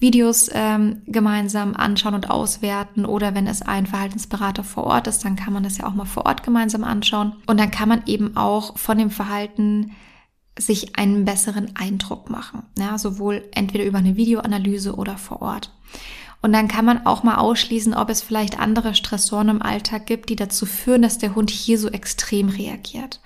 [0.00, 5.36] Videos ähm, gemeinsam anschauen und auswerten oder wenn es ein Verhaltensberater vor Ort ist, dann
[5.36, 8.36] kann man das ja auch mal vor Ort gemeinsam anschauen und dann kann man eben
[8.36, 9.92] auch von dem Verhalten
[10.58, 15.72] sich einen besseren Eindruck machen, ja, sowohl entweder über eine Videoanalyse oder vor Ort.
[16.40, 20.28] Und dann kann man auch mal ausschließen, ob es vielleicht andere Stressoren im Alltag gibt,
[20.28, 23.20] die dazu führen, dass der Hund hier so extrem reagiert.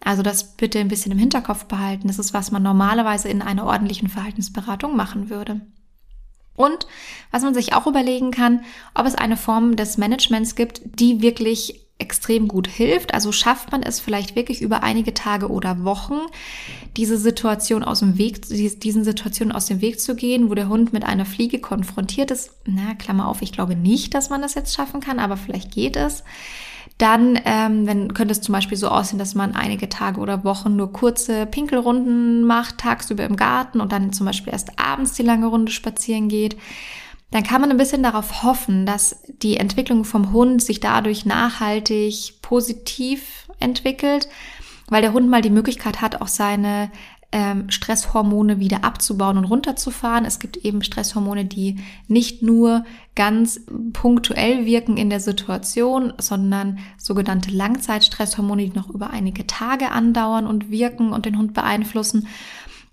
[0.00, 2.08] Also das bitte ein bisschen im Hinterkopf behalten.
[2.08, 5.60] Das ist, was man normalerweise in einer ordentlichen Verhaltensberatung machen würde.
[6.56, 6.86] Und
[7.30, 8.64] was man sich auch überlegen kann,
[8.94, 13.14] ob es eine Form des Managements gibt, die wirklich extrem gut hilft.
[13.14, 16.20] Also schafft man es vielleicht wirklich über einige Tage oder Wochen,
[16.96, 20.92] diese Situation aus dem Weg, diesen Situationen aus dem Weg zu gehen, wo der Hund
[20.92, 22.50] mit einer Fliege konfrontiert ist.
[22.66, 25.96] Na, Klammer auf, ich glaube nicht, dass man das jetzt schaffen kann, aber vielleicht geht
[25.96, 26.22] es.
[26.98, 30.76] Dann ähm, wenn, könnte es zum Beispiel so aussehen, dass man einige Tage oder Wochen
[30.76, 35.46] nur kurze Pinkelrunden macht, tagsüber im Garten und dann zum Beispiel erst abends die lange
[35.46, 36.56] Runde spazieren geht.
[37.30, 42.40] Dann kann man ein bisschen darauf hoffen, dass die Entwicklung vom Hund sich dadurch nachhaltig
[42.40, 44.28] positiv entwickelt,
[44.88, 46.90] weil der Hund mal die Möglichkeit hat, auch seine
[47.36, 50.24] ähm, Stresshormone wieder abzubauen und runterzufahren.
[50.24, 51.76] Es gibt eben Stresshormone, die
[52.08, 53.60] nicht nur ganz
[53.92, 60.70] punktuell wirken in der Situation, sondern sogenannte Langzeitstresshormone, die noch über einige Tage andauern und
[60.70, 62.26] wirken und den Hund beeinflussen.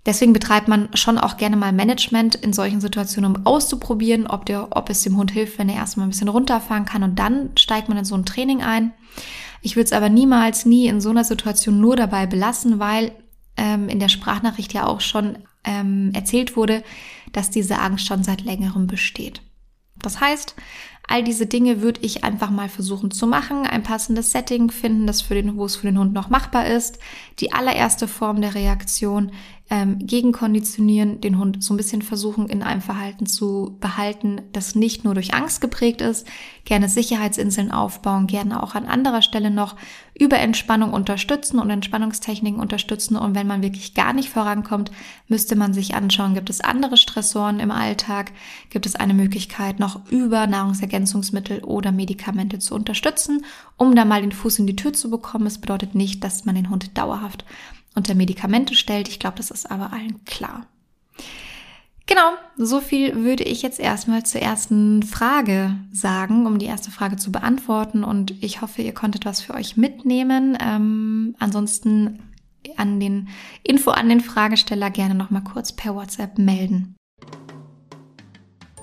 [0.04, 4.76] Deswegen betreibt man schon auch gerne mal Management in solchen Situationen, um auszuprobieren, ob, der,
[4.76, 7.88] ob es dem Hund hilft, wenn er erstmal ein bisschen runterfahren kann und dann steigt
[7.88, 8.92] man in so ein Training ein.
[9.62, 13.12] Ich würde es aber niemals, nie in so einer Situation nur dabei belassen, weil
[13.56, 16.82] ähm, in der Sprachnachricht ja auch schon ähm, erzählt wurde,
[17.32, 19.40] dass diese Angst schon seit längerem besteht.
[19.96, 20.54] Das heißt,
[21.06, 25.22] all diese Dinge würde ich einfach mal versuchen zu machen, ein passendes Setting finden, das
[25.22, 26.98] für den, wo es für den Hund noch machbar ist.
[27.40, 29.32] Die allererste Form der Reaktion
[29.70, 35.04] ähm, gegenkonditionieren, den Hund so ein bisschen versuchen, in einem Verhalten zu behalten, das nicht
[35.04, 36.26] nur durch Angst geprägt ist,
[36.66, 39.76] gerne Sicherheitsinseln aufbauen, gerne auch an anderer Stelle noch
[40.18, 43.16] über Entspannung unterstützen und Entspannungstechniken unterstützen.
[43.16, 44.92] Und wenn man wirklich gar nicht vorankommt,
[45.28, 48.32] müsste man sich anschauen, gibt es andere Stressoren im Alltag,
[48.68, 53.44] gibt es eine Möglichkeit, noch über Nahrungsergänzungsmittel oder Medikamente zu unterstützen,
[53.78, 55.46] um da mal den Fuß in die Tür zu bekommen.
[55.46, 57.46] Es bedeutet nicht, dass man den Hund dauerhaft
[57.94, 59.08] unter Medikamente stellt.
[59.08, 60.66] Ich glaube, das ist aber allen klar.
[62.06, 67.16] Genau, so viel würde ich jetzt erstmal zur ersten Frage sagen, um die erste Frage
[67.16, 68.04] zu beantworten.
[68.04, 70.58] Und ich hoffe, ihr konntet was für euch mitnehmen.
[70.60, 72.18] Ähm, ansonsten
[72.76, 73.28] an den
[73.62, 76.94] Info an den Fragesteller gerne nochmal kurz per WhatsApp melden.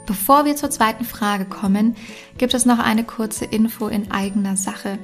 [0.07, 1.95] Bevor wir zur zweiten Frage kommen,
[2.37, 4.97] gibt es noch eine kurze Info in eigener Sache.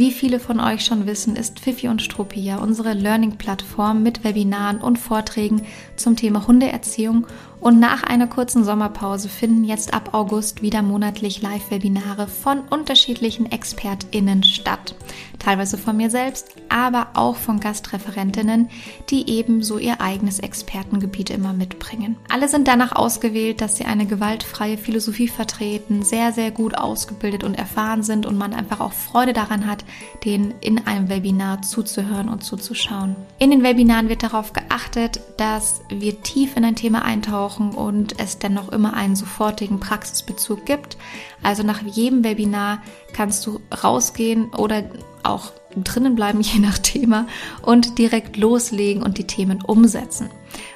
[0.00, 4.78] Wie viele von euch schon wissen, ist Fifi und Struppi ja unsere Learning-Plattform mit Webinaren
[4.78, 5.60] und Vorträgen
[5.96, 7.26] zum Thema Hundeerziehung
[7.60, 14.42] und nach einer kurzen Sommerpause finden jetzt ab August wieder monatlich Live-Webinare von unterschiedlichen ExpertInnen
[14.44, 14.94] statt.
[15.38, 18.70] Teilweise von mir selbst, aber auch von Gastreferentinnen,
[19.10, 22.16] die ebenso ihr eigenes Expertengebiet immer mitbringen.
[22.30, 27.58] Alle sind danach ausgewählt, dass sie eine gewaltfreie Philosophie vertreten, sehr, sehr gut ausgebildet und
[27.58, 29.84] erfahren sind und man einfach auch Freude daran hat,
[30.24, 33.16] den in einem Webinar zuzuhören und zuzuschauen.
[33.38, 38.38] In den Webinaren wird darauf geachtet, dass wir tief in ein Thema eintauchen und es
[38.38, 40.96] dennoch immer einen sofortigen Praxisbezug gibt.
[41.42, 44.84] Also nach jedem Webinar kannst du rausgehen oder
[45.22, 47.26] auch drinnen bleiben, je nach Thema,
[47.62, 50.30] und direkt loslegen und die Themen umsetzen.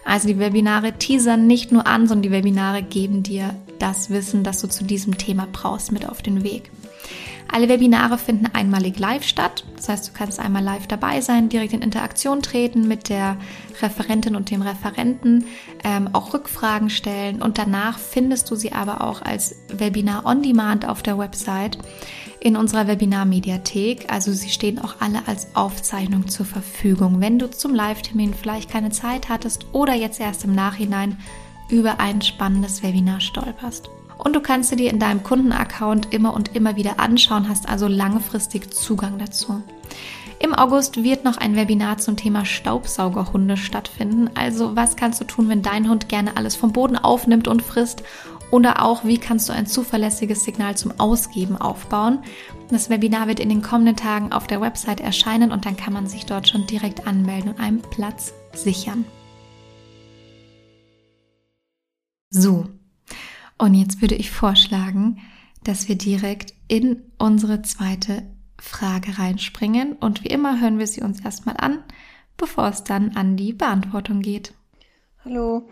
[0.05, 4.61] Also die Webinare teasern nicht nur an, sondern die Webinare geben dir das Wissen, das
[4.61, 6.70] du zu diesem Thema brauchst, mit auf den Weg.
[7.55, 9.62] Alle Webinare finden einmalig live statt.
[9.77, 13.37] Das heißt, du kannst einmal live dabei sein, direkt in Interaktion treten mit der
[13.81, 15.45] Referentin und dem Referenten,
[15.85, 20.85] ähm, auch Rückfragen stellen und danach findest du sie aber auch als Webinar on Demand
[20.88, 21.79] auf der Website
[22.40, 24.12] in unserer Webinar-Mediathek.
[24.12, 27.21] Also sie stehen auch alle als Aufzeichnung zur Verfügung.
[27.21, 31.21] Wenn du zum Live-Termin vielleicht keine Zeit hattest oder jetzt erst im Nachhinein
[31.69, 33.90] über ein spannendes Webinar stolperst.
[34.25, 37.87] Und du kannst sie dir in deinem Kundenaccount immer und immer wieder anschauen, hast also
[37.87, 39.63] langfristig Zugang dazu.
[40.41, 44.31] Im August wird noch ein Webinar zum Thema Staubsaugerhunde stattfinden.
[44.35, 48.03] Also was kannst du tun, wenn dein Hund gerne alles vom Boden aufnimmt und frisst
[48.51, 52.21] oder auch, wie kannst du ein zuverlässiges Signal zum Ausgeben aufbauen?
[52.71, 56.07] Das Webinar wird in den kommenden Tagen auf der Website erscheinen und dann kann man
[56.07, 59.05] sich dort schon direkt anmelden und einen Platz sichern.
[62.31, 62.67] So,
[63.59, 65.19] und jetzt würde ich vorschlagen,
[65.62, 68.23] dass wir direkt in unsere zweite
[68.59, 71.79] Frage reinspringen und wie immer hören wir sie uns erstmal an,
[72.37, 74.55] bevor es dann an die Beantwortung geht.
[75.25, 75.69] Hallo,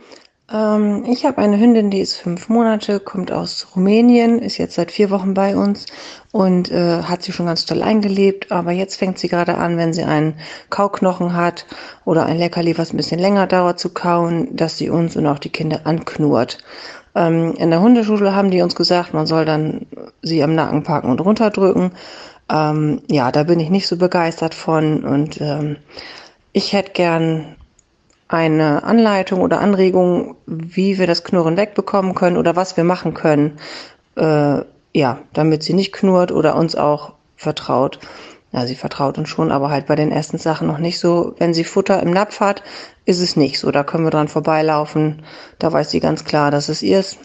[0.53, 4.91] ähm, ich habe eine Hündin, die ist fünf Monate, kommt aus Rumänien, ist jetzt seit
[4.91, 5.87] vier Wochen bei uns
[6.31, 8.53] und äh, hat sie schon ganz toll eingelebt.
[8.53, 10.35] Aber jetzt fängt sie gerade an, wenn sie einen
[10.71, 11.67] Kauknochen hat
[12.05, 15.39] oder ein Leckerli, was ein bisschen länger dauert zu kauen, dass sie uns und auch
[15.39, 16.59] die Kinder anknurrt.
[17.15, 19.87] Ähm, in der Hundeschule haben die uns gesagt, man soll dann
[20.23, 21.93] sie am Nacken packen und runterdrücken.
[22.51, 25.77] Ähm, ja, da bin ich nicht so begeistert von und ähm,
[26.53, 27.57] ich hätte gern
[28.29, 33.59] eine Anleitung oder Anregung, wie wir das Knurren wegbekommen können oder was wir machen können,
[34.17, 34.61] äh,
[34.95, 37.99] ja, damit sie nicht knurrt oder uns auch vertraut.
[38.53, 41.35] Ja, sie vertraut uns schon, aber halt bei den ersten Sachen noch nicht so.
[41.39, 42.63] Wenn sie Futter im Napf hat,
[43.07, 43.71] ist es nicht so.
[43.71, 45.23] Da können wir dran vorbeilaufen.
[45.59, 47.19] Da weiß sie ganz klar, dass es ihr ist.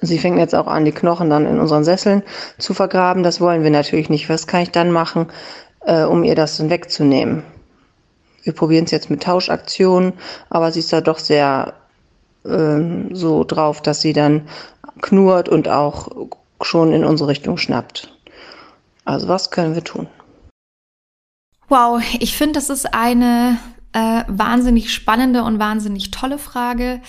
[0.00, 2.22] Sie fängt jetzt auch an, die Knochen dann in unseren Sesseln
[2.58, 3.22] zu vergraben.
[3.22, 4.28] Das wollen wir natürlich nicht.
[4.28, 5.26] Was kann ich dann machen,
[5.84, 7.42] äh, um ihr das dann wegzunehmen?
[8.46, 10.12] wir probieren es jetzt mit Tauschaktionen,
[10.50, 11.74] aber sie ist da doch sehr
[12.44, 14.48] ähm, so drauf, dass sie dann
[15.02, 16.28] knurrt und auch
[16.62, 18.16] schon in unsere Richtung schnappt.
[19.04, 20.06] Also was können wir tun?
[21.68, 23.58] Wow, ich finde, das ist eine
[23.92, 27.00] äh, wahnsinnig spannende und wahnsinnig tolle Frage.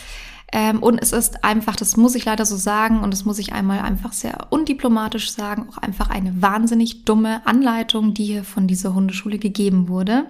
[0.51, 3.53] Ähm, und es ist einfach, das muss ich leider so sagen, und das muss ich
[3.53, 8.93] einmal einfach sehr undiplomatisch sagen, auch einfach eine wahnsinnig dumme Anleitung, die hier von dieser
[8.93, 10.25] Hundeschule gegeben wurde.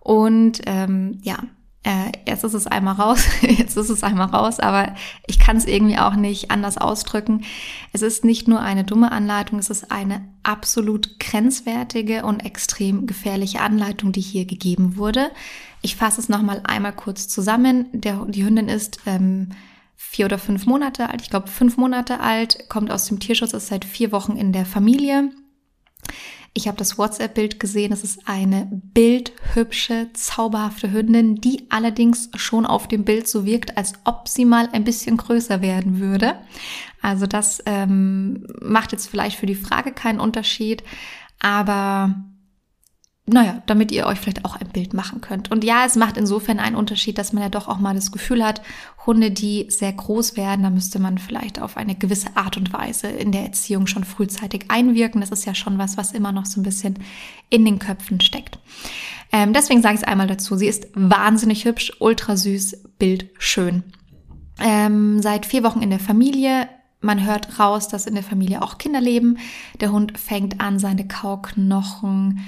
[0.00, 1.36] Und ähm, ja,
[1.84, 4.94] äh, jetzt ist es einmal raus, jetzt ist es einmal raus, aber
[5.26, 7.44] ich kann es irgendwie auch nicht anders ausdrücken.
[7.92, 13.60] Es ist nicht nur eine dumme Anleitung, es ist eine absolut grenzwertige und extrem gefährliche
[13.60, 15.30] Anleitung, die hier gegeben wurde.
[15.80, 17.86] Ich fasse es nochmal einmal kurz zusammen.
[17.92, 19.48] Der, die Hündin ist ähm,
[19.96, 23.68] vier oder fünf Monate alt, ich glaube fünf Monate alt, kommt aus dem Tierschutz, ist
[23.68, 25.30] seit vier Wochen in der Familie
[26.54, 27.92] ich habe das WhatsApp-Bild gesehen.
[27.92, 33.94] Es ist eine bildhübsche, zauberhafte Hündin, die allerdings schon auf dem Bild so wirkt, als
[34.04, 36.34] ob sie mal ein bisschen größer werden würde.
[37.00, 40.82] Also das ähm, macht jetzt vielleicht für die Frage keinen Unterschied,
[41.40, 42.14] aber
[43.24, 45.50] naja, damit ihr euch vielleicht auch ein Bild machen könnt.
[45.52, 48.44] Und ja, es macht insofern einen Unterschied, dass man ja doch auch mal das Gefühl
[48.44, 48.62] hat,
[49.06, 53.06] Hunde, die sehr groß werden, da müsste man vielleicht auf eine gewisse Art und Weise
[53.06, 55.20] in der Erziehung schon frühzeitig einwirken.
[55.20, 56.98] Das ist ja schon was, was immer noch so ein bisschen
[57.48, 58.58] in den Köpfen steckt.
[59.30, 60.56] Ähm, deswegen sage ich es einmal dazu.
[60.56, 63.84] Sie ist wahnsinnig hübsch, ultra süß, bildschön.
[64.60, 66.68] Ähm, seit vier Wochen in der Familie,
[67.00, 69.38] man hört raus, dass in der Familie auch Kinder leben.
[69.80, 72.40] Der Hund fängt an, seine Kauknochen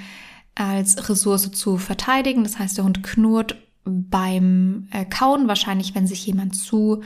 [0.55, 2.43] als Ressource zu verteidigen.
[2.43, 7.03] Das heißt, der Hund knurrt beim äh, Kauen, wahrscheinlich wenn sich jemand zu,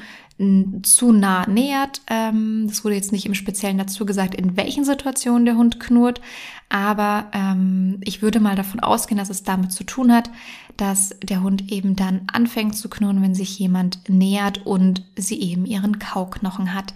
[0.81, 2.01] zu nah nähert.
[2.07, 6.21] Ähm, das wurde jetzt nicht im Speziellen dazu gesagt, in welchen Situationen der Hund knurrt,
[6.69, 10.31] aber ähm, ich würde mal davon ausgehen, dass es damit zu tun hat,
[10.77, 15.65] dass der Hund eben dann anfängt zu knurren, wenn sich jemand nähert und sie eben
[15.65, 16.93] ihren Kauknochen hat.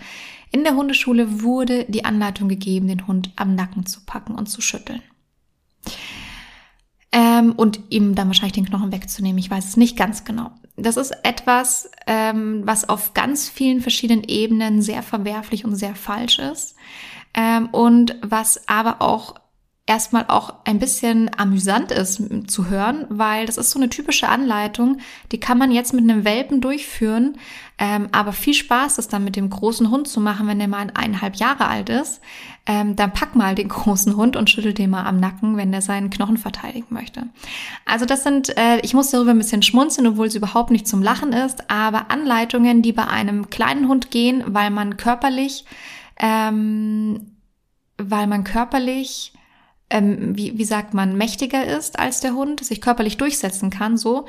[0.51, 4.61] In der Hundeschule wurde die Anleitung gegeben, den Hund am Nacken zu packen und zu
[4.61, 5.01] schütteln
[7.33, 9.37] ähm, und ihm dann wahrscheinlich den Knochen wegzunehmen.
[9.37, 10.51] Ich weiß es nicht ganz genau.
[10.75, 16.39] Das ist etwas, ähm, was auf ganz vielen verschiedenen Ebenen sehr verwerflich und sehr falsch
[16.39, 16.75] ist.
[17.35, 19.35] Ähm, und was aber auch
[19.85, 24.99] erstmal auch ein bisschen amüsant ist zu hören, weil das ist so eine typische Anleitung,
[25.33, 27.37] die kann man jetzt mit einem Welpen durchführen,
[27.77, 30.87] ähm, aber viel Spaß ist dann mit dem großen Hund zu machen, wenn der mal
[30.93, 32.21] eineinhalb Jahre alt ist.
[32.65, 35.81] Ähm, dann pack mal den großen Hund und schüttel den mal am Nacken, wenn der
[35.81, 37.27] seinen Knochen verteidigen möchte.
[37.85, 41.01] Also das sind, äh, ich muss darüber ein bisschen schmunzeln, obwohl es überhaupt nicht zum
[41.01, 45.65] Lachen ist, aber Anleitungen, die bei einem kleinen Hund gehen, weil man körperlich,
[46.17, 47.33] ähm,
[47.97, 49.32] weil man körperlich
[49.93, 54.25] ähm, wie, wie sagt man, mächtiger ist als der Hund, sich körperlich durchsetzen kann, so,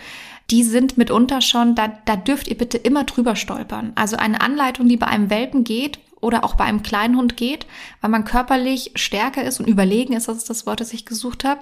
[0.51, 3.93] die sind mitunter schon, da, da dürft ihr bitte immer drüber stolpern.
[3.95, 7.67] Also eine Anleitung, die bei einem Welpen geht oder auch bei einem kleinen Hund geht,
[8.03, 11.45] weil man körperlich stärker ist und überlegen ist, das ist das Wort, das ich gesucht
[11.45, 11.61] habe,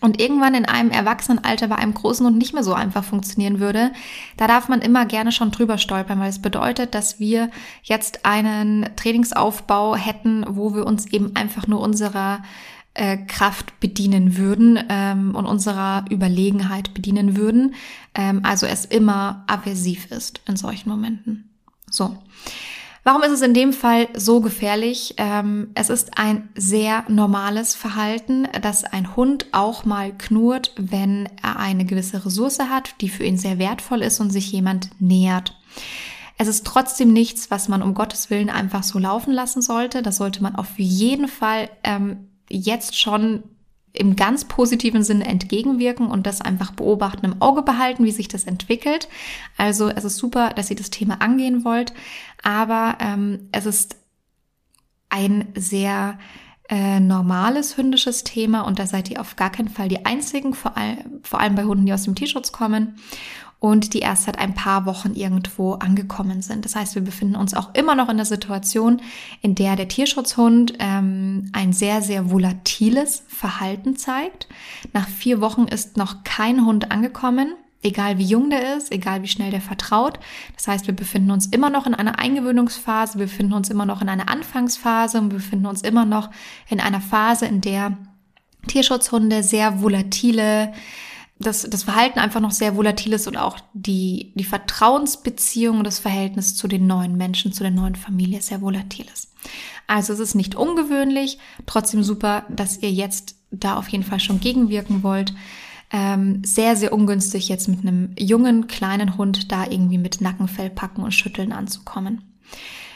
[0.00, 3.92] und irgendwann in einem Erwachsenenalter bei einem großen Hund nicht mehr so einfach funktionieren würde,
[4.38, 7.50] da darf man immer gerne schon drüber stolpern, weil es bedeutet, dass wir
[7.82, 12.42] jetzt einen Trainingsaufbau hätten, wo wir uns eben einfach nur unserer
[13.00, 17.74] äh, Kraft bedienen würden ähm, und unserer Überlegenheit bedienen würden.
[18.14, 21.48] Ähm, also es immer aversiv ist in solchen Momenten.
[21.90, 22.18] So.
[23.02, 25.14] Warum ist es in dem Fall so gefährlich?
[25.16, 31.58] Ähm, es ist ein sehr normales Verhalten, dass ein Hund auch mal knurrt, wenn er
[31.58, 35.58] eine gewisse Ressource hat, die für ihn sehr wertvoll ist und sich jemand nähert.
[36.36, 40.02] Es ist trotzdem nichts, was man um Gottes Willen einfach so laufen lassen sollte.
[40.02, 43.44] Das sollte man auf jeden Fall ähm, jetzt schon
[43.92, 48.44] im ganz positiven Sinne entgegenwirken und das einfach beobachten, im Auge behalten, wie sich das
[48.44, 49.08] entwickelt.
[49.56, 51.92] Also es ist super, dass ihr das Thema angehen wollt,
[52.42, 53.96] aber ähm, es ist
[55.08, 56.18] ein sehr
[56.68, 60.76] äh, normales hündisches Thema und da seid ihr auf gar keinen Fall die einzigen, vor,
[60.76, 62.94] all, vor allem bei Hunden, die aus dem Tierschutz kommen
[63.60, 66.64] und die erst seit ein paar Wochen irgendwo angekommen sind.
[66.64, 69.02] Das heißt, wir befinden uns auch immer noch in der Situation,
[69.42, 74.48] in der der Tierschutzhund ähm, ein sehr, sehr volatiles Verhalten zeigt.
[74.94, 77.54] Nach vier Wochen ist noch kein Hund angekommen.
[77.82, 80.18] Egal wie jung der ist, egal wie schnell der vertraut.
[80.56, 84.02] Das heißt, wir befinden uns immer noch in einer Eingewöhnungsphase, wir befinden uns immer noch
[84.02, 86.30] in einer Anfangsphase und wir befinden uns immer noch
[86.68, 87.96] in einer Phase, in der
[88.66, 90.72] Tierschutzhunde sehr volatile,
[91.40, 95.98] das, das Verhalten einfach noch sehr volatil ist und auch die, die Vertrauensbeziehung und das
[95.98, 99.32] Verhältnis zu den neuen Menschen, zu der neuen Familie sehr volatil ist.
[99.86, 104.38] Also es ist nicht ungewöhnlich, trotzdem super, dass ihr jetzt da auf jeden Fall schon
[104.38, 105.34] gegenwirken wollt.
[105.90, 111.02] Ähm, sehr, sehr ungünstig, jetzt mit einem jungen, kleinen Hund da irgendwie mit Nackenfell packen
[111.02, 112.22] und schütteln anzukommen.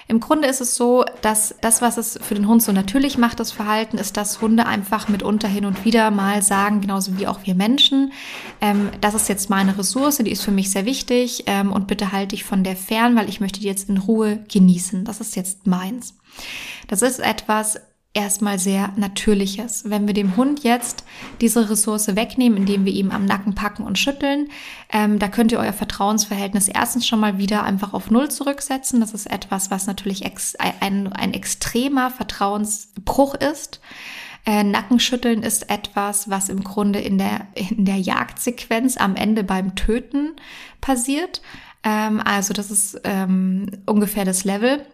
[0.06, 3.40] Im Grunde ist es so, dass das, was es für den Hund so natürlich macht,
[3.40, 7.40] das Verhalten, ist, dass Hunde einfach mitunter hin und wieder mal sagen, genauso wie auch
[7.44, 8.12] wir Menschen,
[8.60, 12.12] ähm, das ist jetzt meine Ressource, die ist für mich sehr wichtig ähm, und bitte
[12.12, 15.04] halte ich von der fern, weil ich möchte die jetzt in Ruhe genießen.
[15.04, 16.14] Das ist jetzt meins.
[16.88, 17.80] Das ist etwas,
[18.14, 19.90] erstmal sehr Natürliches.
[19.90, 21.04] Wenn wir dem Hund jetzt
[21.40, 24.48] diese Ressource wegnehmen, indem wir ihm am Nacken packen und schütteln,
[24.90, 29.00] ähm, da könnt ihr euer Vertrauensverhältnis erstens schon mal wieder einfach auf Null zurücksetzen.
[29.00, 33.80] Das ist etwas, was natürlich ex ein, ein extremer Vertrauensbruch ist.
[34.46, 39.74] Äh, Nackenschütteln ist etwas, was im Grunde in der, in der Jagdsequenz am Ende beim
[39.74, 40.34] Töten
[40.80, 41.42] passiert.
[41.82, 44.84] Ähm, also das ist ähm, ungefähr das Level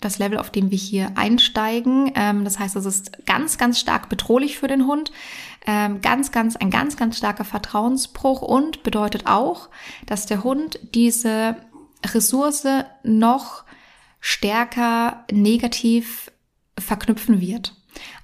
[0.00, 2.12] das Level, auf dem wir hier einsteigen.
[2.14, 5.10] Ähm, das heißt, es ist ganz, ganz stark bedrohlich für den Hund.
[5.66, 9.68] Ähm, ganz, ganz, ein ganz, ganz starker Vertrauensbruch und bedeutet auch,
[10.04, 11.56] dass der Hund diese
[12.04, 12.66] Ressource
[13.02, 13.64] noch
[14.20, 16.30] stärker negativ
[16.78, 17.74] verknüpfen wird.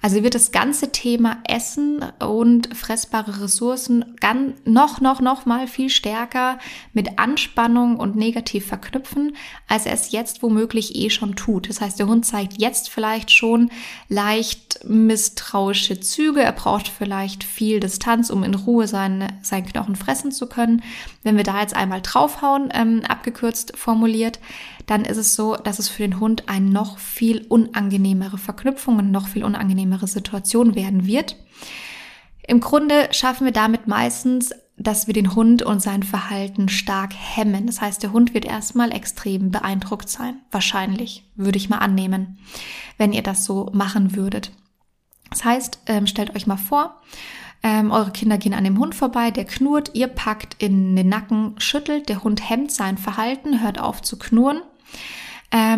[0.01, 5.89] Also wird das ganze Thema Essen und fressbare Ressourcen ganz, noch, noch, noch mal viel
[5.89, 6.59] stärker
[6.93, 9.35] mit Anspannung und negativ verknüpfen,
[9.67, 11.69] als er es jetzt womöglich eh schon tut.
[11.69, 13.71] Das heißt, der Hund zeigt jetzt vielleicht schon
[14.09, 16.41] leicht misstrauische Züge.
[16.41, 20.83] Er braucht vielleicht viel Distanz, um in Ruhe seinen, seinen Knochen fressen zu können.
[21.23, 24.39] Wenn wir da jetzt einmal draufhauen, ähm, abgekürzt formuliert,
[24.85, 29.11] dann ist es so, dass es für den Hund eine noch viel unangenehmere Verknüpfung und
[29.11, 31.37] noch viel unangenehmere Situation werden wird.
[32.45, 37.67] Im Grunde schaffen wir damit meistens, dass wir den Hund und sein Verhalten stark hemmen.
[37.67, 40.41] Das heißt, der Hund wird erstmal extrem beeindruckt sein.
[40.51, 42.39] Wahrscheinlich, würde ich mal annehmen,
[42.97, 44.51] wenn ihr das so machen würdet.
[45.29, 47.01] Das heißt, ähm, stellt euch mal vor,
[47.61, 51.55] ähm, eure Kinder gehen an dem Hund vorbei, der knurrt, ihr packt in den Nacken,
[51.59, 54.61] schüttelt, der Hund hemmt sein Verhalten, hört auf zu knurren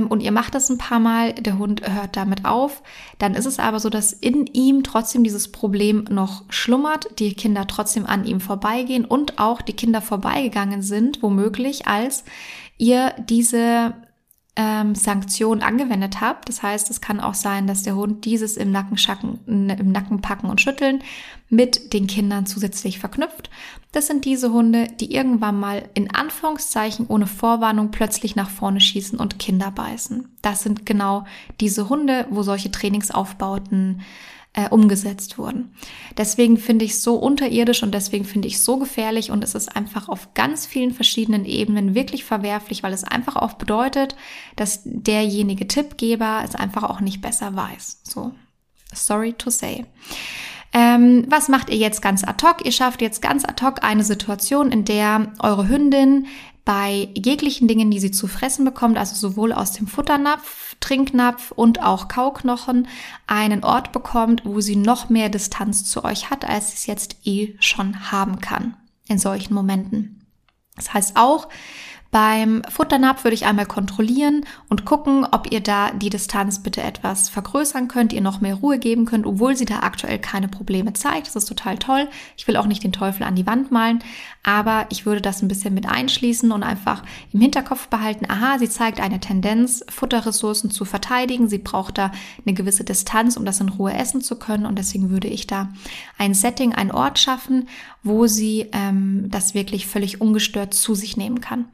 [0.07, 2.81] und ihr macht das ein paar Mal, der Hund hört damit auf,
[3.19, 7.67] dann ist es aber so, dass in ihm trotzdem dieses Problem noch schlummert, die Kinder
[7.67, 12.23] trotzdem an ihm vorbeigehen und auch die Kinder vorbeigegangen sind, womöglich, als
[12.77, 13.93] ihr diese
[14.55, 16.39] ähm, Sanktion angewendet habe.
[16.45, 20.21] Das heißt, es kann auch sein, dass der Hund dieses im Nacken, schacken, im Nacken
[20.21, 21.03] packen und schütteln
[21.49, 23.49] mit den Kindern zusätzlich verknüpft.
[23.91, 29.19] Das sind diese Hunde, die irgendwann mal in Anführungszeichen ohne Vorwarnung plötzlich nach vorne schießen
[29.19, 30.27] und Kinder beißen.
[30.41, 31.25] Das sind genau
[31.59, 34.01] diese Hunde, wo solche Trainingsaufbauten
[34.55, 35.75] äh, umgesetzt wurden.
[36.17, 40.07] Deswegen finde ich so unterirdisch und deswegen finde ich so gefährlich und es ist einfach
[40.07, 44.15] auf ganz vielen verschiedenen Ebenen wirklich verwerflich, weil es einfach auch bedeutet,
[44.55, 48.01] dass derjenige Tippgeber es einfach auch nicht besser weiß.
[48.03, 48.31] So,
[48.93, 49.85] sorry to say.
[50.71, 52.65] Ähm, was macht ihr jetzt ganz ad hoc?
[52.65, 56.27] Ihr schafft jetzt ganz ad hoc eine Situation, in der eure Hündin
[56.65, 61.81] bei jeglichen Dingen, die sie zu fressen bekommt, also sowohl aus dem Futternapf, Trinknapf und
[61.81, 62.87] auch Kauknochen,
[63.27, 67.17] einen Ort bekommt, wo sie noch mehr Distanz zu euch hat, als sie es jetzt
[67.25, 68.75] eh schon haben kann
[69.07, 70.25] in solchen Momenten.
[70.75, 71.47] Das heißt auch,
[72.15, 77.27] beim Futternapf würde ich einmal kontrollieren und gucken, ob ihr da die Distanz bitte etwas
[77.27, 81.27] vergrößern könnt, ihr noch mehr Ruhe geben könnt, obwohl sie da aktuell keine Probleme zeigt.
[81.27, 82.07] Das ist total toll.
[82.37, 84.01] Ich will auch nicht den Teufel an die Wand malen,
[84.45, 87.01] aber ich würde das ein bisschen mit einschließen und einfach
[87.33, 91.49] im Hinterkopf behalten, aha, sie zeigt eine Tendenz, Futterressourcen zu verteidigen.
[91.49, 92.11] Sie braucht da
[92.45, 95.69] eine gewisse Distanz, um das in Ruhe essen zu können und deswegen würde ich da
[96.19, 97.67] ein Setting, einen Ort schaffen,
[98.03, 101.65] wo sie ähm, das wirklich völlig ungestört zu sich nehmen kann.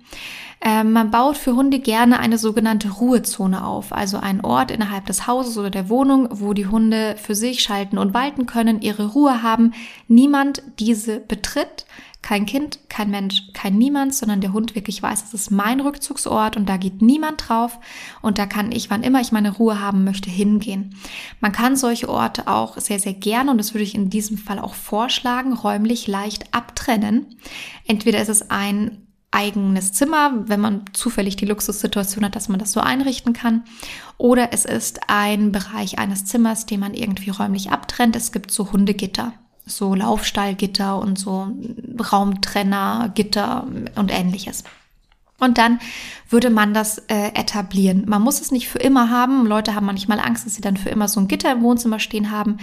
[0.63, 5.25] Ähm, man baut für Hunde gerne eine sogenannte Ruhezone auf, also einen Ort innerhalb des
[5.25, 9.41] Hauses oder der Wohnung, wo die Hunde für sich schalten und walten können, ihre Ruhe
[9.41, 9.73] haben,
[10.07, 11.85] niemand diese betritt.
[12.21, 16.55] Kein Kind, kein Mensch, kein Niemand, sondern der Hund wirklich weiß, es ist mein Rückzugsort
[16.55, 17.79] und da geht niemand drauf
[18.21, 20.95] und da kann ich, wann immer ich meine Ruhe haben möchte, hingehen.
[21.39, 24.59] Man kann solche Orte auch sehr, sehr gerne und das würde ich in diesem Fall
[24.59, 27.25] auch vorschlagen, räumlich leicht abtrennen.
[27.87, 32.73] Entweder ist es ein eigenes Zimmer, wenn man zufällig die Luxussituation hat, dass man das
[32.73, 33.63] so einrichten kann.
[34.17, 38.15] Oder es ist ein Bereich eines Zimmers, den man irgendwie räumlich abtrennt.
[38.15, 39.33] Es gibt so Hundegitter,
[39.65, 41.47] so Laufstallgitter und so
[42.11, 44.63] Raumtrennergitter und ähnliches.
[45.41, 45.79] Und dann
[46.29, 48.03] würde man das äh, etablieren.
[48.07, 49.45] Man muss es nicht für immer haben.
[49.47, 52.29] Leute haben manchmal Angst, dass sie dann für immer so ein Gitter im Wohnzimmer stehen
[52.29, 52.57] haben.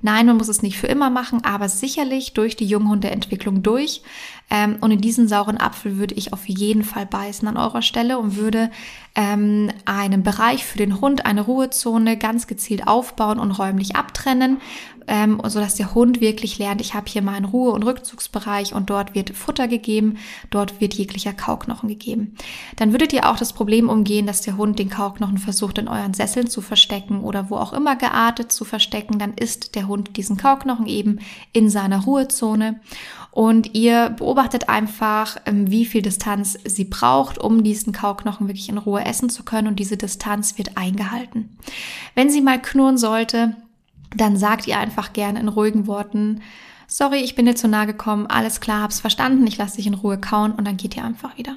[0.00, 4.02] Nein, man muss es nicht für immer machen, aber sicherlich durch die Junghundeentwicklung durch.
[4.48, 8.16] Ähm, und in diesen sauren Apfel würde ich auf jeden Fall beißen an eurer Stelle
[8.18, 8.70] und würde
[9.16, 14.58] ähm, einen Bereich für den Hund, eine Ruhezone ganz gezielt aufbauen und räumlich abtrennen,
[15.10, 19.14] ähm, sodass der Hund wirklich lernt, ich habe hier meinen Ruhe- und Rückzugsbereich und dort
[19.16, 20.18] wird Futter gegeben,
[20.50, 22.36] dort wird jeglicher Kauknochen gegeben.
[22.76, 26.14] Dann würdet ihr auch das Problem umgehen, dass der Hund den Kauknochen versucht in euren
[26.14, 30.36] Sesseln zu verstecken oder wo auch immer geartet zu verstecken, dann isst der Hund diesen
[30.36, 31.18] Kauknochen eben
[31.52, 32.80] in seiner Ruhezone
[33.32, 38.78] und ihr beobachtet einfach, ähm, wie viel Distanz sie braucht, um diesen Kauknochen wirklich in
[38.78, 41.56] Ruhe essen zu können und diese Distanz wird eingehalten.
[42.14, 43.56] Wenn sie mal knurren sollte,
[44.14, 46.40] dann sagt ihr einfach gerne in ruhigen Worten,
[46.86, 49.94] sorry, ich bin dir zu nahe gekommen, alles klar, hab's verstanden, ich lasse dich in
[49.94, 51.56] Ruhe kauen und dann geht ihr einfach wieder.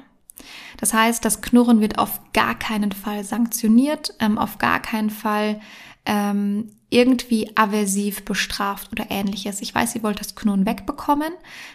[0.78, 5.60] Das heißt, das Knurren wird auf gar keinen Fall sanktioniert, ähm, auf gar keinen Fall
[6.06, 9.60] ähm, irgendwie aversiv bestraft oder ähnliches.
[9.60, 11.32] Ich weiß, ihr wollt das Knurren wegbekommen.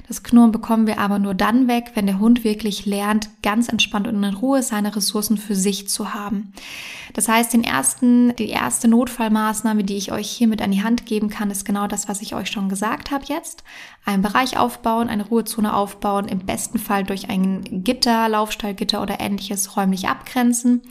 [0.08, 4.08] Das Knurren bekommen wir aber nur dann weg, wenn der Hund wirklich lernt, ganz entspannt
[4.08, 6.54] und in Ruhe seine Ressourcen für sich zu haben.
[7.14, 11.06] Das heißt, den ersten, die erste Notfallmaßnahme, die ich euch hier mit an die Hand
[11.06, 13.66] geben kann, ist genau das, was ich euch schon gesagt habe jetzt.
[14.06, 19.78] Einen Bereich aufbauen, eine Ruhezone aufbauen, im besten Fall durch ein Gitter, Laufstallgitter oder ähnliches
[19.78, 20.82] räumlich abgrenzen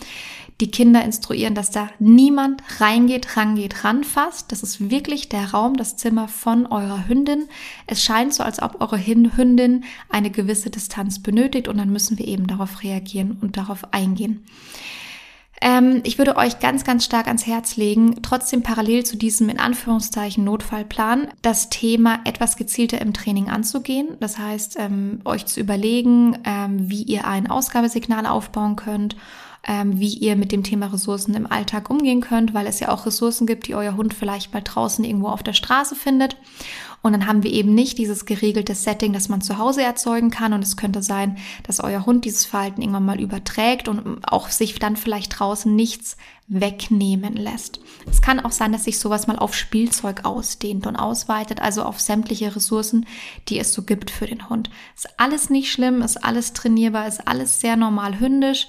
[0.61, 4.51] die Kinder instruieren, dass da niemand reingeht, rangeht, ranfasst.
[4.51, 7.49] Das ist wirklich der Raum, das Zimmer von eurer Hündin.
[7.87, 12.27] Es scheint so, als ob eure Hündin eine gewisse Distanz benötigt und dann müssen wir
[12.27, 14.45] eben darauf reagieren und darauf eingehen.
[15.61, 19.59] Ähm, ich würde euch ganz, ganz stark ans Herz legen, trotzdem parallel zu diesem in
[19.59, 24.17] Anführungszeichen Notfallplan das Thema etwas gezielter im Training anzugehen.
[24.21, 29.17] Das heißt, ähm, euch zu überlegen, ähm, wie ihr ein Ausgabesignal aufbauen könnt
[29.67, 33.07] ähm, wie ihr mit dem Thema Ressourcen im Alltag umgehen könnt, weil es ja auch
[33.07, 36.37] Ressourcen gibt, die euer Hund vielleicht mal draußen irgendwo auf der Straße findet.
[37.03, 40.53] Und dann haben wir eben nicht dieses geregelte Setting, das man zu Hause erzeugen kann.
[40.53, 44.79] Und es könnte sein, dass euer Hund dieses Verhalten irgendwann mal überträgt und auch sich
[44.79, 46.17] dann vielleicht draußen nichts
[46.49, 47.79] wegnehmen lässt.
[48.11, 52.01] Es kann auch sein, dass sich sowas mal auf Spielzeug ausdehnt und ausweitet, also auf
[52.01, 53.07] sämtliche Ressourcen,
[53.49, 54.71] die es so gibt für den Hund.
[54.97, 58.67] Ist alles nicht schlimm, ist alles trainierbar, ist alles sehr normal hündisch.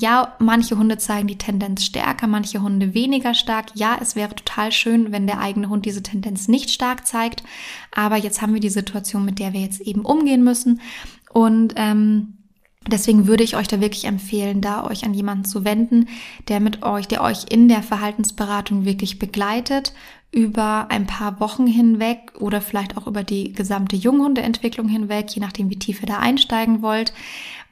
[0.00, 3.66] Ja, manche Hunde zeigen die Tendenz stärker, manche Hunde weniger stark.
[3.74, 7.42] Ja, es wäre total schön, wenn der eigene Hund diese Tendenz nicht stark zeigt.
[7.94, 10.80] Aber jetzt haben wir die Situation, mit der wir jetzt eben umgehen müssen.
[11.32, 12.34] Und ähm,
[12.88, 16.08] Deswegen würde ich euch da wirklich empfehlen, da euch an jemanden zu wenden,
[16.48, 19.92] der mit euch, der euch in der Verhaltensberatung wirklich begleitet
[20.32, 25.68] über ein paar Wochen hinweg oder vielleicht auch über die gesamte Junghundeentwicklung hinweg, je nachdem,
[25.68, 27.12] wie tief ihr da einsteigen wollt,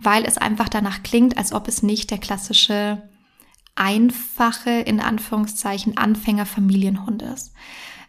[0.00, 3.02] weil es einfach danach klingt, als ob es nicht der klassische
[3.74, 7.52] einfache, in Anführungszeichen, Anfängerfamilienhund ist.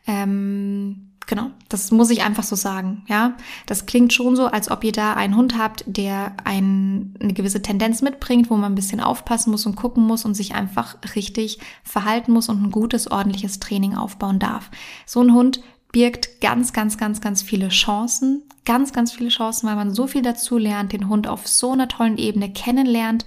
[0.07, 3.37] Ähm, Genau, das muss ich einfach so sagen, ja.
[3.67, 7.61] Das klingt schon so, als ob ihr da einen Hund habt, der ein, eine gewisse
[7.61, 11.59] Tendenz mitbringt, wo man ein bisschen aufpassen muss und gucken muss und sich einfach richtig
[11.83, 14.71] verhalten muss und ein gutes, ordentliches Training aufbauen darf.
[15.05, 15.61] So ein Hund
[15.91, 20.21] birgt ganz, ganz, ganz, ganz viele Chancen, ganz, ganz viele Chancen, weil man so viel
[20.21, 23.25] dazu lernt, den Hund auf so einer tollen Ebene kennenlernt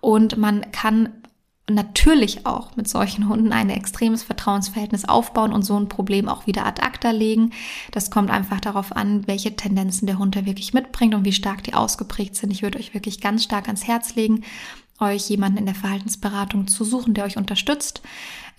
[0.00, 1.10] und man kann
[1.70, 6.66] natürlich auch mit solchen Hunden ein extremes Vertrauensverhältnis aufbauen und so ein Problem auch wieder
[6.66, 7.52] ad acta legen.
[7.92, 11.62] Das kommt einfach darauf an, welche Tendenzen der Hund da wirklich mitbringt und wie stark
[11.64, 12.50] die ausgeprägt sind.
[12.50, 14.42] Ich würde euch wirklich ganz stark ans Herz legen,
[15.00, 18.02] euch jemanden in der Verhaltensberatung zu suchen, der euch unterstützt.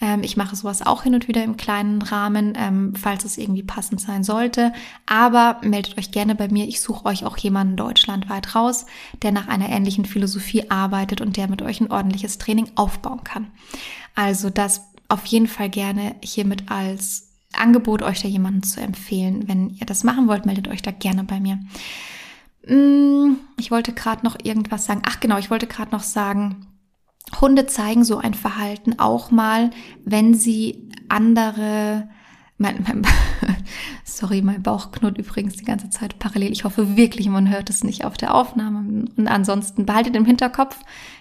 [0.01, 3.63] Ähm, ich mache sowas auch hin und wieder im kleinen Rahmen, ähm, falls es irgendwie
[3.63, 4.73] passend sein sollte.
[5.05, 6.67] Aber meldet euch gerne bei mir.
[6.67, 8.85] Ich suche euch auch jemanden deutschlandweit raus,
[9.21, 13.47] der nach einer ähnlichen Philosophie arbeitet und der mit euch ein ordentliches Training aufbauen kann.
[14.15, 19.47] Also das auf jeden Fall gerne hiermit als Angebot, euch da jemanden zu empfehlen.
[19.47, 21.59] Wenn ihr das machen wollt, meldet euch da gerne bei mir.
[22.67, 25.01] Mm, ich wollte gerade noch irgendwas sagen.
[25.05, 26.67] Ach genau, ich wollte gerade noch sagen,
[27.39, 29.71] Hunde zeigen so ein Verhalten auch mal,
[30.03, 32.09] wenn sie andere
[32.61, 33.01] mein, mein,
[34.05, 36.51] sorry, mein Bauch knurrt übrigens die ganze Zeit parallel.
[36.51, 39.07] Ich hoffe wirklich, man hört es nicht auf der Aufnahme.
[39.17, 40.77] Und ansonsten behaltet im Hinterkopf,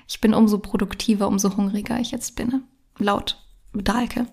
[0.06, 2.62] ich bin umso produktiver, umso hungriger ich jetzt bin.
[2.98, 4.26] Laut Dahlke.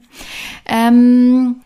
[0.66, 1.62] Ähm,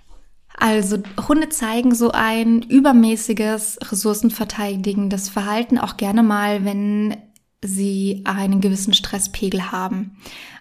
[0.62, 7.18] also Hunde zeigen so ein übermäßiges, ressourcenverteidigendes Verhalten auch gerne mal, wenn
[7.64, 10.18] sie einen gewissen Stresspegel haben.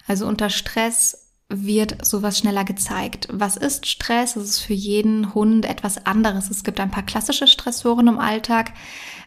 [0.07, 1.20] Also unter Stress
[1.51, 3.27] wird sowas schneller gezeigt.
[3.31, 4.35] Was ist Stress?
[4.35, 6.49] Es ist für jeden Hund etwas anderes.
[6.49, 8.73] Es gibt ein paar klassische Stressoren im Alltag,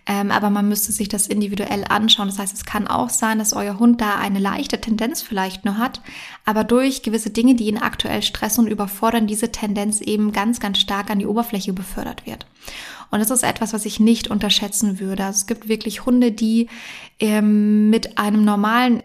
[0.06, 2.28] ähm, aber man müsste sich das individuell anschauen.
[2.28, 5.78] Das heißt, es kann auch sein, dass euer Hund da eine leichte Tendenz vielleicht nur
[5.78, 6.00] hat,
[6.44, 10.78] aber durch gewisse Dinge, die ihn aktuell stressen und überfordern, diese Tendenz eben ganz, ganz
[10.78, 12.46] stark an die Oberfläche befördert wird.
[13.10, 15.24] Und das ist etwas, was ich nicht unterschätzen würde.
[15.24, 16.68] Also es gibt wirklich Hunde, die
[17.20, 19.02] ähm, mit einem normalen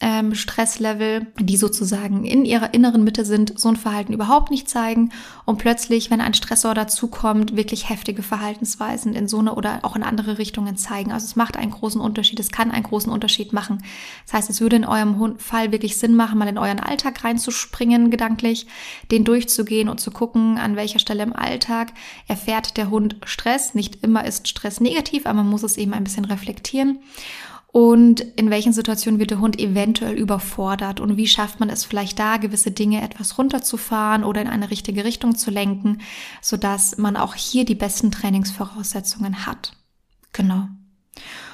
[0.00, 5.12] ähm, Stresslevel, die sozusagen in ihrer inneren Mitte sind, so ein Verhalten überhaupt nicht zeigen
[5.44, 10.02] und plötzlich, wenn ein Stressor dazukommt, wirklich heftige Verhaltensweisen in so eine oder auch in
[10.02, 11.12] andere Richtungen zeigen.
[11.12, 13.84] Also es macht einen großen Unterschied, es kann einen großen Unterschied machen.
[14.24, 18.10] Das heißt, es würde in eurem Fall wirklich Sinn machen, mal in euren Alltag reinzuspringen,
[18.10, 18.66] gedanklich,
[19.10, 21.92] den durchzugehen und zu gucken, an welcher Stelle im Alltag
[22.26, 23.74] erfährt der Hund Stress.
[23.74, 27.00] Nicht immer ist Stress negativ, aber man muss es eben ein bisschen reflektieren
[27.72, 32.18] und in welchen Situationen wird der Hund eventuell überfordert und wie schafft man es vielleicht
[32.18, 35.98] da, gewisse Dinge etwas runterzufahren oder in eine richtige Richtung zu lenken,
[36.40, 39.72] sodass man auch hier die besten Trainingsvoraussetzungen hat.
[40.32, 40.66] Genau.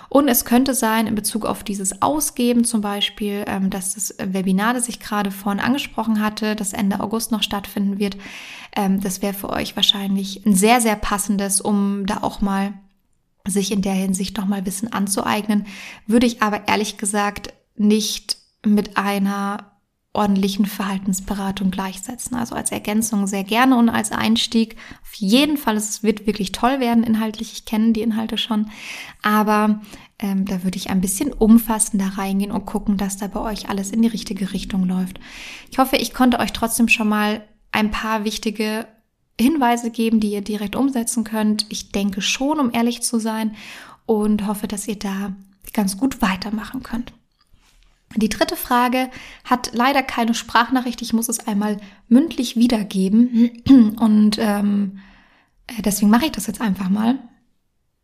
[0.09, 4.73] Und es könnte sein, in Bezug auf dieses Ausgeben zum Beispiel, ähm, dass das Webinar,
[4.73, 8.17] das ich gerade vorhin angesprochen hatte, das Ende August noch stattfinden wird,
[8.75, 12.73] ähm, das wäre für euch wahrscheinlich ein sehr, sehr passendes, um da auch mal
[13.47, 15.67] sich in der Hinsicht nochmal Wissen anzueignen,
[16.07, 19.77] würde ich aber ehrlich gesagt nicht mit einer
[20.17, 22.37] ordentlichen Verhaltensberatung gleichsetzen.
[22.37, 25.77] Also als Ergänzung sehr gerne und als Einstieg auf jeden Fall.
[25.77, 27.53] Es wird wirklich toll werden inhaltlich.
[27.53, 28.71] Ich kenne die Inhalte schon.
[29.23, 29.83] Aber
[30.19, 33.91] ähm, da würde ich ein bisschen umfassender reingehen und gucken, dass da bei euch alles
[33.91, 35.21] in die richtige Richtung läuft.
[35.71, 38.87] Ich hoffe, ich konnte euch trotzdem schon mal ein paar wichtige
[39.41, 41.67] Hinweise geben, die ihr direkt umsetzen könnt.
[41.69, 43.55] Ich denke schon, um ehrlich zu sein,
[44.07, 45.35] und hoffe, dass ihr da
[45.73, 47.13] ganz gut weitermachen könnt.
[48.15, 49.11] Die dritte Frage
[49.45, 51.03] hat leider keine Sprachnachricht.
[51.03, 51.77] Ich muss es einmal
[52.09, 53.51] mündlich wiedergeben
[53.99, 55.01] und ähm,
[55.67, 57.19] äh, deswegen mache ich das jetzt einfach mal.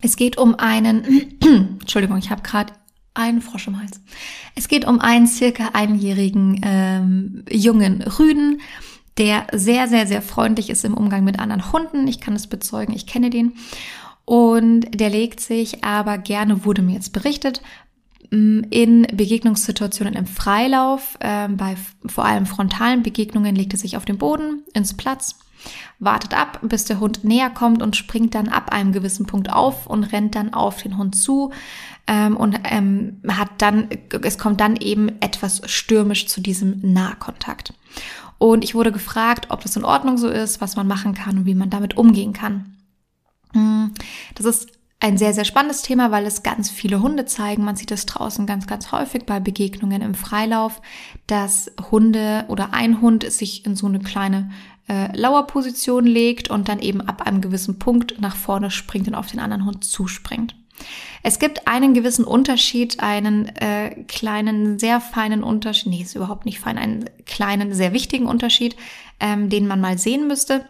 [0.00, 1.40] Es geht um einen,
[1.80, 2.74] Entschuldigung, ich habe gerade
[3.14, 4.00] einen Frosch im Hals.
[4.54, 8.60] Es geht um einen circa einjährigen ähm, jungen Rüden
[9.18, 12.08] der sehr, sehr, sehr freundlich ist im Umgang mit anderen Hunden.
[12.08, 13.52] Ich kann es bezeugen, ich kenne den.
[14.24, 17.60] Und der legt sich aber gerne, wurde mir jetzt berichtet,
[18.30, 24.04] mm, in Begegnungssituationen im Freilauf, äh, bei vor allem frontalen Begegnungen legt er sich auf
[24.04, 25.38] den Boden, ins Platz,
[25.98, 29.86] wartet ab, bis der Hund näher kommt und springt dann ab einem gewissen Punkt auf
[29.86, 31.52] und rennt dann auf den Hund zu
[32.06, 33.88] ähm, und ähm, hat dann,
[34.22, 37.74] es kommt dann eben etwas stürmisch zu diesem Nahkontakt.
[38.42, 41.46] Und ich wurde gefragt, ob das in Ordnung so ist, was man machen kann und
[41.46, 42.76] wie man damit umgehen kann.
[43.52, 43.92] Hm,
[44.34, 47.62] das ist ein sehr, sehr spannendes Thema, weil es ganz viele Hunde zeigen.
[47.62, 50.82] Man sieht es draußen ganz, ganz häufig bei Begegnungen im Freilauf,
[51.28, 54.50] dass Hunde oder ein Hund sich in so eine kleine
[54.88, 59.28] äh, Lauerposition legt und dann eben ab einem gewissen Punkt nach vorne springt und auf
[59.28, 60.56] den anderen Hund zuspringt.
[61.22, 66.60] Es gibt einen gewissen Unterschied, einen äh, kleinen, sehr feinen Unterschied, nee, ist überhaupt nicht
[66.60, 68.76] fein, einen kleinen, sehr wichtigen Unterschied,
[69.20, 70.66] ähm, den man mal sehen müsste.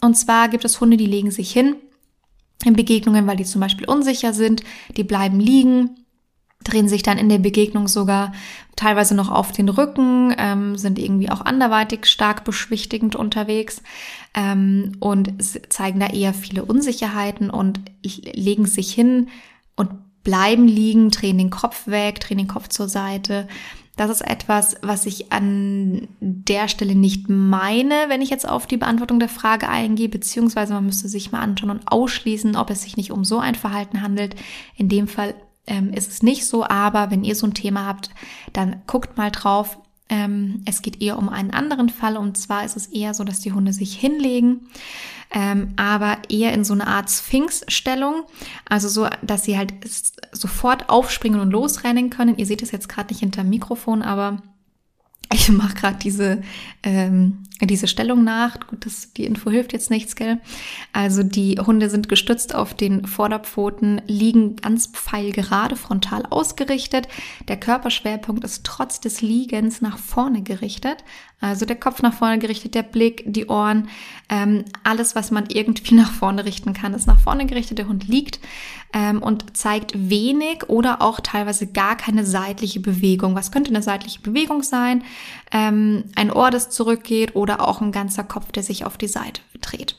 [0.00, 1.76] Und zwar gibt es Hunde, die legen sich hin
[2.64, 4.62] in Begegnungen, weil die zum Beispiel unsicher sind,
[4.96, 6.03] die bleiben liegen,
[6.62, 8.32] drehen sich dann in der Begegnung sogar
[8.76, 13.82] teilweise noch auf den Rücken, ähm, sind irgendwie auch anderweitig stark beschwichtigend unterwegs
[14.34, 15.34] ähm, und
[15.72, 19.28] zeigen da eher viele Unsicherheiten und legen sich hin
[19.76, 19.90] und
[20.24, 23.46] bleiben liegen, drehen den Kopf weg, drehen den Kopf zur Seite.
[23.96, 28.76] Das ist etwas, was ich an der Stelle nicht meine, wenn ich jetzt auf die
[28.76, 32.96] Beantwortung der Frage eingehe, beziehungsweise man müsste sich mal anschauen und ausschließen, ob es sich
[32.96, 34.34] nicht um so ein Verhalten handelt.
[34.76, 35.34] In dem Fall
[35.66, 38.10] ähm, ist es nicht so, aber wenn ihr so ein Thema habt,
[38.52, 39.78] dann guckt mal drauf.
[40.08, 43.40] Ähm, es geht eher um einen anderen Fall und zwar ist es eher so, dass
[43.40, 44.68] die Hunde sich hinlegen,
[45.30, 48.24] ähm, aber eher in so eine Art Sphinx-Stellung,
[48.68, 49.72] also so, dass sie halt
[50.32, 52.36] sofort aufspringen und losrennen können.
[52.36, 54.42] Ihr seht es jetzt gerade nicht hinter dem Mikrofon, aber
[55.32, 56.42] ich mache gerade diese,
[56.82, 58.60] ähm, diese Stellung nach.
[58.66, 60.38] Gut, das, die Info hilft jetzt nichts, gell?
[60.92, 67.08] Also die Hunde sind gestützt auf den Vorderpfoten, liegen ganz pfeilgerade, frontal ausgerichtet.
[67.48, 71.04] Der Körperschwerpunkt ist trotz des Liegens nach vorne gerichtet.
[71.44, 73.88] Also der Kopf nach vorne gerichtet, der Blick, die Ohren,
[74.30, 77.76] ähm, alles, was man irgendwie nach vorne richten kann, ist nach vorne gerichtet.
[77.76, 78.40] Der Hund liegt
[78.94, 83.34] ähm, und zeigt wenig oder auch teilweise gar keine seitliche Bewegung.
[83.34, 85.04] Was könnte eine seitliche Bewegung sein?
[85.52, 89.42] Ähm, ein Ohr, das zurückgeht oder auch ein ganzer Kopf, der sich auf die Seite
[89.60, 89.96] dreht.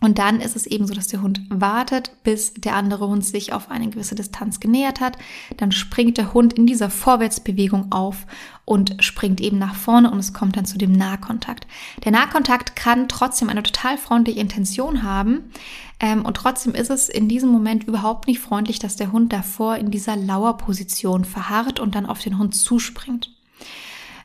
[0.00, 3.52] Und dann ist es eben so, dass der Hund wartet, bis der andere Hund sich
[3.52, 5.18] auf eine gewisse Distanz genähert hat.
[5.58, 8.26] Dann springt der Hund in dieser Vorwärtsbewegung auf
[8.64, 11.66] und springt eben nach vorne und es kommt dann zu dem Nahkontakt.
[12.04, 15.50] Der Nahkontakt kann trotzdem eine total freundliche Intention haben.
[16.00, 19.76] Ähm, und trotzdem ist es in diesem Moment überhaupt nicht freundlich, dass der Hund davor
[19.76, 23.30] in dieser Lauerposition verharrt und dann auf den Hund zuspringt.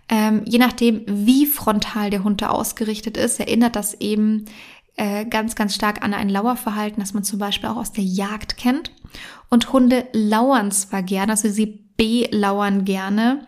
[0.07, 4.45] Ähm, je nachdem, wie frontal der Hund da ausgerichtet ist, erinnert das eben
[4.98, 8.58] äh, ganz, ganz stark an ein Lauerverhalten, das man zum Beispiel auch aus der Jagd
[8.58, 8.91] kennt.
[9.50, 13.48] Und Hunde lauern zwar gerne, also sie belauern gerne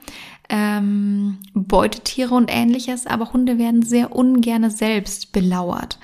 [0.50, 6.00] ähm, Beutetiere und ähnliches, aber Hunde werden sehr ungerne selbst belauert.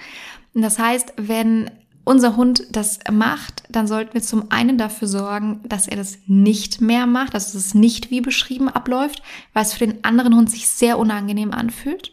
[0.53, 1.69] Das heißt, wenn
[2.05, 6.81] unser Hund das macht, dann sollten wir zum einen dafür sorgen, dass er das nicht
[6.81, 9.23] mehr macht, dass es nicht wie beschrieben abläuft,
[9.53, 12.11] weil es für den anderen Hund sich sehr unangenehm anfühlt.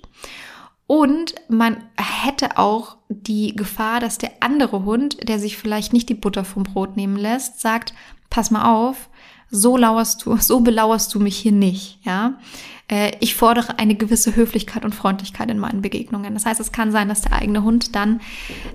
[0.91, 6.15] Und man hätte auch die Gefahr, dass der andere Hund, der sich vielleicht nicht die
[6.15, 7.95] Butter vom Brot nehmen lässt, sagt,
[8.29, 9.09] pass mal auf,
[9.53, 12.41] so lauerst du, so belauerst du mich hier nicht, ja.
[12.89, 16.35] Äh, ich fordere eine gewisse Höflichkeit und Freundlichkeit in meinen Begegnungen.
[16.35, 18.21] Das heißt, es kann sein, dass der eigene Hund dann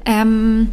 [0.05, 0.70] ähm,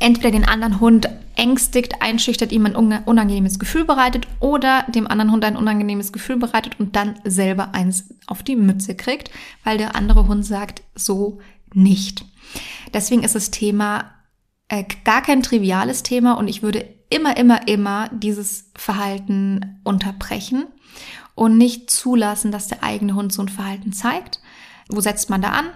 [0.00, 5.44] entweder den anderen Hund ängstigt, einschüchtert, ihm ein unangenehmes Gefühl bereitet oder dem anderen Hund
[5.44, 9.30] ein unangenehmes Gefühl bereitet und dann selber eins auf die Mütze kriegt,
[9.64, 11.40] weil der andere Hund sagt, so
[11.72, 12.24] nicht.
[12.92, 14.12] Deswegen ist das Thema
[14.68, 20.66] äh, gar kein triviales Thema und ich würde immer, immer, immer dieses Verhalten unterbrechen
[21.34, 24.40] und nicht zulassen, dass der eigene Hund so ein Verhalten zeigt.
[24.88, 25.66] Wo setzt man da an?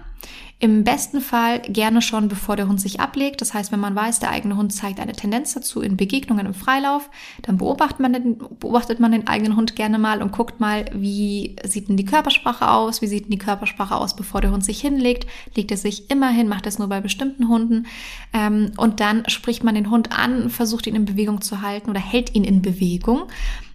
[0.59, 3.41] Im besten Fall gerne schon, bevor der Hund sich ablegt.
[3.41, 6.55] Das heißt, wenn man weiß, der eigene Hund zeigt eine Tendenz dazu in Begegnungen im
[6.55, 7.11] Freilauf,
[7.43, 11.55] dann beobachtet man den, beobachtet man den eigenen Hund gerne mal und guckt mal, wie
[11.63, 13.03] sieht denn die Körpersprache aus?
[13.03, 15.27] Wie sieht denn die Körpersprache aus, bevor der Hund sich hinlegt?
[15.53, 16.47] Legt er sich immer hin?
[16.47, 17.85] Macht es nur bei bestimmten Hunden?
[18.33, 21.99] Ähm, und dann spricht man den Hund an, versucht ihn in Bewegung zu halten oder
[21.99, 23.27] hält ihn in Bewegung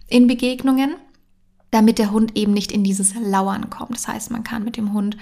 [0.09, 0.95] in Begegnungen
[1.73, 3.95] damit der Hund eben nicht in dieses Lauern kommt.
[3.95, 5.17] Das heißt, man kann mit dem Hund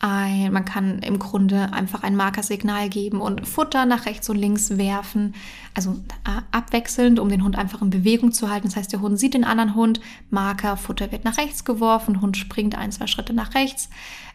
[0.00, 4.76] ein, man kann im Grunde einfach ein Markersignal geben und Futter nach rechts und links
[4.76, 5.34] werfen,
[5.74, 5.92] also
[6.24, 8.66] äh, abwechselnd, um den Hund einfach in Bewegung zu halten.
[8.66, 12.36] Das heißt, der Hund sieht den anderen Hund, Marker, Futter wird nach rechts geworfen, Hund
[12.36, 13.88] springt ein, zwei Schritte nach rechts,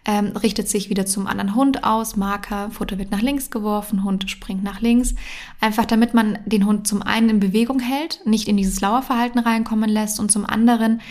[0.05, 4.31] ähm, richtet sich wieder zum anderen Hund aus, Marker, Futter wird nach links geworfen, Hund
[4.31, 5.15] springt nach links.
[5.59, 9.89] Einfach damit man den Hund zum einen in Bewegung hält, nicht in dieses Lauerverhalten reinkommen
[9.89, 11.01] lässt und zum anderen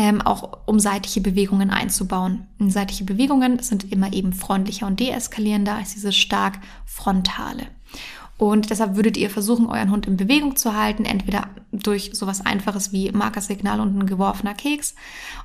[0.00, 2.46] ähm, auch um seitliche Bewegungen einzubauen.
[2.58, 7.66] Und seitliche Bewegungen sind immer eben freundlicher und deeskalierender als diese stark frontale.
[8.40, 12.90] Und deshalb würdet ihr versuchen, euren Hund in Bewegung zu halten, entweder durch sowas Einfaches
[12.90, 14.94] wie Markersignal und ein geworfener Keks.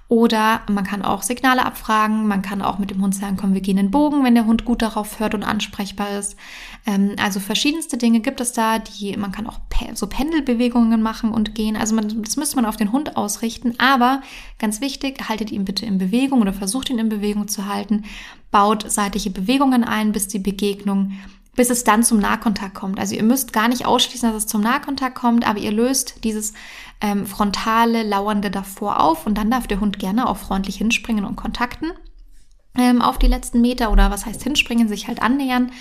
[0.08, 2.26] Oder man kann auch Signale abfragen.
[2.26, 4.46] Man kann auch mit dem Hund sagen, komm, wir gehen in den Bogen, wenn der
[4.46, 6.38] Hund gut darauf hört und ansprechbar ist.
[6.86, 9.60] Ähm, also verschiedenste Dinge gibt es da, die man kann auch
[9.94, 11.76] so Pendelbewegungen machen und gehen.
[11.76, 13.74] Also man, das müsste man auf den Hund ausrichten.
[13.78, 14.22] Aber
[14.58, 18.06] ganz wichtig, haltet ihn bitte in Bewegung oder versucht ihn in Bewegung zu halten.
[18.52, 21.12] Baut seitliche Bewegungen ein, bis die Begegnung
[21.56, 23.00] bis es dann zum Nahkontakt kommt.
[23.00, 26.54] Also ihr müsst gar nicht ausschließen, dass es zum Nahkontakt kommt, aber ihr löst dieses
[27.02, 31.36] ähm, frontale, lauernde davor auf und dann darf der Hund gerne auch freundlich hinspringen und
[31.36, 31.92] kontakten
[32.78, 35.72] ähm, auf die letzten Meter oder was heißt hinspringen, sich halt annähern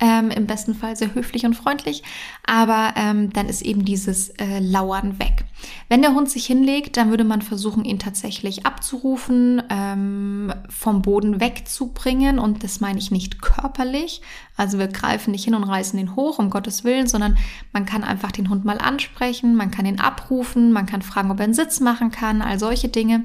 [0.00, 2.02] ähm, im besten Fall sehr höflich und freundlich,
[2.46, 5.44] aber ähm, dann ist eben dieses äh, Lauern weg.
[5.88, 11.40] Wenn der Hund sich hinlegt, dann würde man versuchen, ihn tatsächlich abzurufen, ähm, vom Boden
[11.40, 14.20] wegzubringen und das meine ich nicht körperlich,
[14.56, 17.36] also wir greifen nicht hin und reißen ihn hoch, um Gottes Willen, sondern
[17.72, 21.40] man kann einfach den Hund mal ansprechen, man kann ihn abrufen, man kann fragen, ob
[21.40, 23.24] er einen Sitz machen kann, all solche Dinge.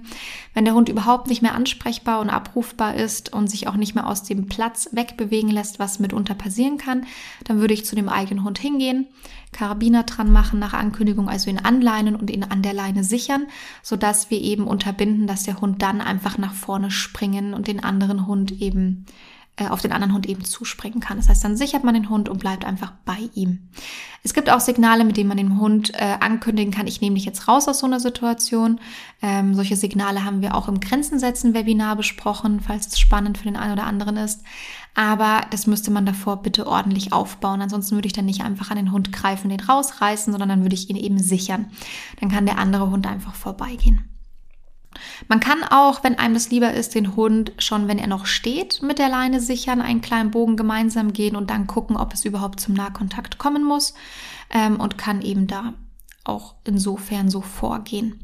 [0.54, 4.08] Wenn der Hund überhaupt nicht mehr ansprechbar und abrufbar ist und sich auch nicht mehr
[4.08, 7.06] aus dem Platz wegbewegen lässt, was mitunter passieren kann,
[7.46, 9.08] dann würde ich zu dem eigenen Hund hingehen,
[9.54, 13.48] Karabiner dran machen nach Ankündigung, also ihn anleinen und ihn an der Leine sichern,
[13.82, 18.28] sodass wir eben unterbinden, dass der Hund dann einfach nach vorne springen und den anderen
[18.28, 19.06] Hund eben
[19.60, 21.18] äh, auf den anderen Hund eben zuspringen kann.
[21.18, 23.70] Das heißt, dann sichert man den Hund und bleibt einfach bei ihm.
[24.24, 27.26] Es gibt auch Signale, mit denen man dem Hund äh, ankündigen kann, ich nehme dich
[27.26, 28.80] jetzt raus aus so einer Situation.
[29.22, 33.46] Ähm, solche Signale haben wir auch im Grenzen setzen Webinar besprochen, falls es spannend für
[33.46, 34.44] den einen oder anderen ist.
[34.96, 37.62] Aber das müsste man davor bitte ordentlich aufbauen.
[37.62, 40.76] Ansonsten würde ich dann nicht einfach an den Hund greifen, den rausreißen, sondern dann würde
[40.76, 41.72] ich ihn eben sichern.
[42.20, 44.10] Dann kann der andere Hund einfach vorbeigehen.
[45.28, 48.82] Man kann auch, wenn einem das lieber ist, den Hund schon, wenn er noch steht,
[48.82, 52.60] mit der Leine sichern, einen kleinen Bogen gemeinsam gehen und dann gucken, ob es überhaupt
[52.60, 53.94] zum Nahkontakt kommen muss
[54.50, 55.76] ähm, und kann eben da
[56.24, 58.20] auch insofern so vorgehen.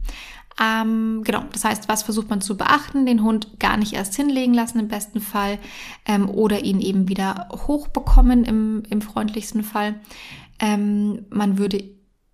[0.61, 3.05] Ähm, genau, das heißt, was versucht man zu beachten?
[3.05, 5.59] Den Hund gar nicht erst hinlegen lassen im besten Fall
[6.05, 9.95] ähm, oder ihn eben wieder hochbekommen im, im freundlichsten Fall.
[10.59, 11.83] Ähm, man würde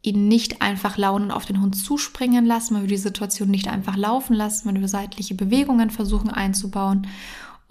[0.04, 3.98] ihn nicht einfach launen auf den Hund zuspringen lassen, man würde die Situation nicht einfach
[3.98, 7.08] laufen lassen, man würde seitliche Bewegungen versuchen einzubauen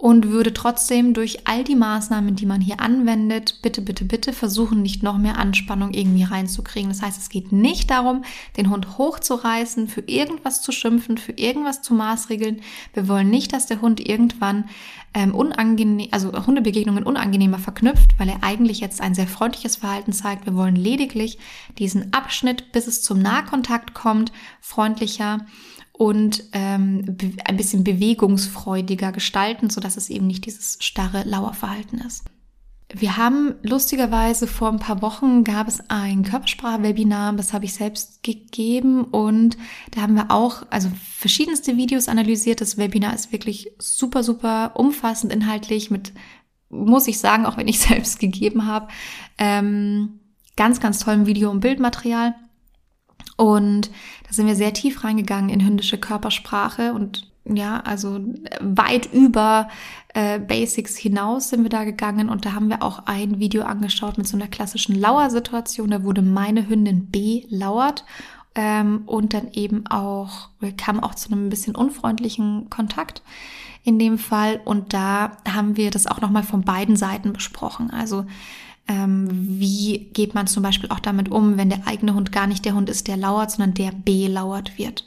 [0.01, 4.81] und würde trotzdem durch all die Maßnahmen, die man hier anwendet, bitte, bitte, bitte versuchen,
[4.81, 6.89] nicht noch mehr Anspannung irgendwie reinzukriegen.
[6.89, 8.23] Das heißt, es geht nicht darum,
[8.57, 12.61] den Hund hochzureißen, für irgendwas zu schimpfen, für irgendwas zu maßregeln.
[12.95, 14.69] Wir wollen nicht, dass der Hund irgendwann
[15.13, 20.47] ähm, unangenehm, also Hundebegegnungen unangenehmer verknüpft, weil er eigentlich jetzt ein sehr freundliches Verhalten zeigt.
[20.47, 21.37] Wir wollen lediglich
[21.77, 24.31] diesen Abschnitt, bis es zum Nahkontakt kommt,
[24.61, 25.45] freundlicher
[26.01, 32.23] und ähm, ein bisschen bewegungsfreudiger gestalten, sodass es eben nicht dieses starre Lauerverhalten ist.
[32.91, 38.23] Wir haben lustigerweise vor ein paar Wochen gab es ein Körpersprache-Webinar, das habe ich selbst
[38.23, 39.59] gegeben und
[39.91, 42.61] da haben wir auch also verschiedenste Videos analysiert.
[42.61, 46.13] Das Webinar ist wirklich super, super umfassend inhaltlich mit,
[46.69, 48.87] muss ich sagen, auch wenn ich selbst gegeben habe,
[49.37, 50.19] ähm,
[50.55, 52.33] ganz, ganz tollem Video- und Bildmaterial.
[53.41, 53.89] Und
[54.27, 58.19] da sind wir sehr tief reingegangen in hündische Körpersprache und ja, also
[58.59, 59.67] weit über
[60.13, 64.19] äh, Basics hinaus sind wir da gegangen und da haben wir auch ein Video angeschaut
[64.19, 65.89] mit so einer klassischen Lauersituation.
[65.89, 68.05] Da wurde meine Hündin B lauert
[68.53, 73.23] ähm, und dann eben auch, kam auch zu einem bisschen unfreundlichen Kontakt
[73.83, 77.89] in dem Fall und da haben wir das auch nochmal von beiden Seiten besprochen.
[77.89, 78.27] Also
[78.87, 82.65] ähm, wie geht man zum Beispiel auch damit um, wenn der eigene Hund gar nicht
[82.65, 85.05] der Hund ist, der lauert, sondern der belauert wird.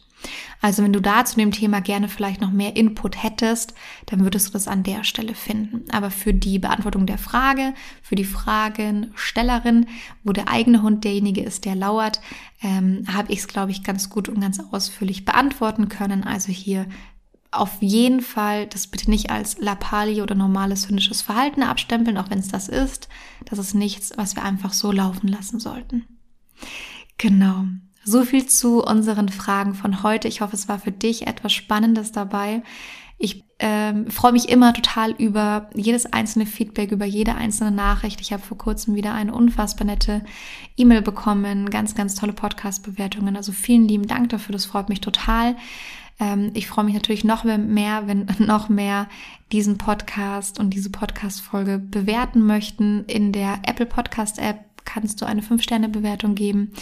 [0.60, 3.74] Also wenn du da zu dem Thema gerne vielleicht noch mehr Input hättest,
[4.06, 5.84] dann würdest du das an der Stelle finden.
[5.90, 9.86] Aber für die Beantwortung der Frage, für die Fragenstellerin,
[10.22, 12.20] wo der eigene Hund derjenige ist, der lauert,
[12.62, 16.24] ähm, habe ich es, glaube ich, ganz gut und ganz ausführlich beantworten können.
[16.24, 16.86] Also hier
[17.54, 22.38] auf jeden Fall das bitte nicht als Lapali oder normales hündisches Verhalten abstempeln, auch wenn
[22.38, 23.08] es das ist.
[23.44, 26.06] Das ist nichts, was wir einfach so laufen lassen sollten.
[27.18, 27.64] Genau.
[28.04, 30.28] So viel zu unseren Fragen von heute.
[30.28, 32.62] Ich hoffe, es war für dich etwas Spannendes dabei.
[33.16, 38.20] Ich ähm, freue mich immer total über jedes einzelne Feedback, über jede einzelne Nachricht.
[38.20, 40.22] Ich habe vor kurzem wieder eine unfassbar nette
[40.76, 43.36] E-Mail bekommen, ganz, ganz tolle Podcast-Bewertungen.
[43.36, 45.56] Also vielen lieben Dank dafür, das freut mich total.
[46.20, 49.08] Ähm, ich freue mich natürlich noch mehr, wenn noch mehr
[49.52, 53.04] diesen Podcast und diese Podcast-Folge bewerten möchten.
[53.06, 56.72] In der Apple Podcast App kannst du eine 5-Sterne-Bewertung geben.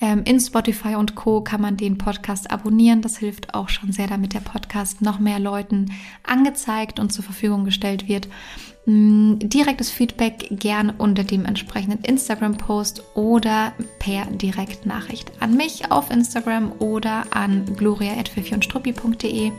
[0.00, 3.00] Ähm, in Spotify und Co kann man den Podcast abonnieren.
[3.00, 7.64] Das hilft auch schon sehr, damit der Podcast noch mehr Leuten angezeigt und zur Verfügung
[7.64, 8.28] gestellt wird.
[8.86, 16.70] Mm, direktes Feedback gern unter dem entsprechenden Instagram-Post oder per Direktnachricht an mich auf Instagram
[16.78, 19.52] oder an gloria.pfiffi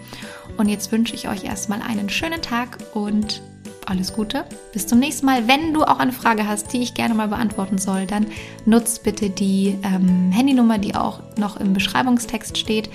[0.56, 3.42] Und jetzt wünsche ich euch erstmal einen schönen Tag und
[3.86, 4.46] alles Gute.
[4.72, 5.48] Bis zum nächsten Mal.
[5.48, 8.28] Wenn du auch eine Frage hast, die ich gerne mal beantworten soll, dann
[8.66, 12.90] nutzt bitte die ähm, Handynummer, die auch noch im Beschreibungstext steht.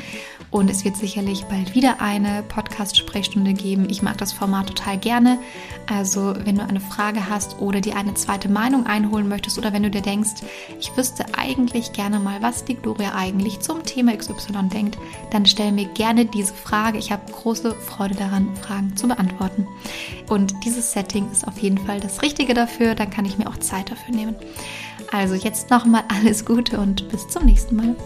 [0.53, 3.89] Und es wird sicherlich bald wieder eine Podcast-Sprechstunde geben.
[3.89, 5.39] Ich mag das Format total gerne.
[5.87, 9.83] Also, wenn du eine Frage hast oder dir eine zweite Meinung einholen möchtest oder wenn
[9.83, 10.43] du dir denkst,
[10.79, 14.99] ich wüsste eigentlich gerne mal, was die Gloria eigentlich zum Thema XY denkt,
[15.31, 16.99] dann stell mir gerne diese Frage.
[16.99, 19.67] Ich habe große Freude daran, Fragen zu beantworten.
[20.29, 22.95] Und dieses Setting ist auf jeden Fall das Richtige dafür.
[22.95, 24.37] Dann kann ich mir auch Zeit dafür nehmen.
[25.13, 27.97] Also jetzt nochmal alles Gute und bis zum nächsten Mal.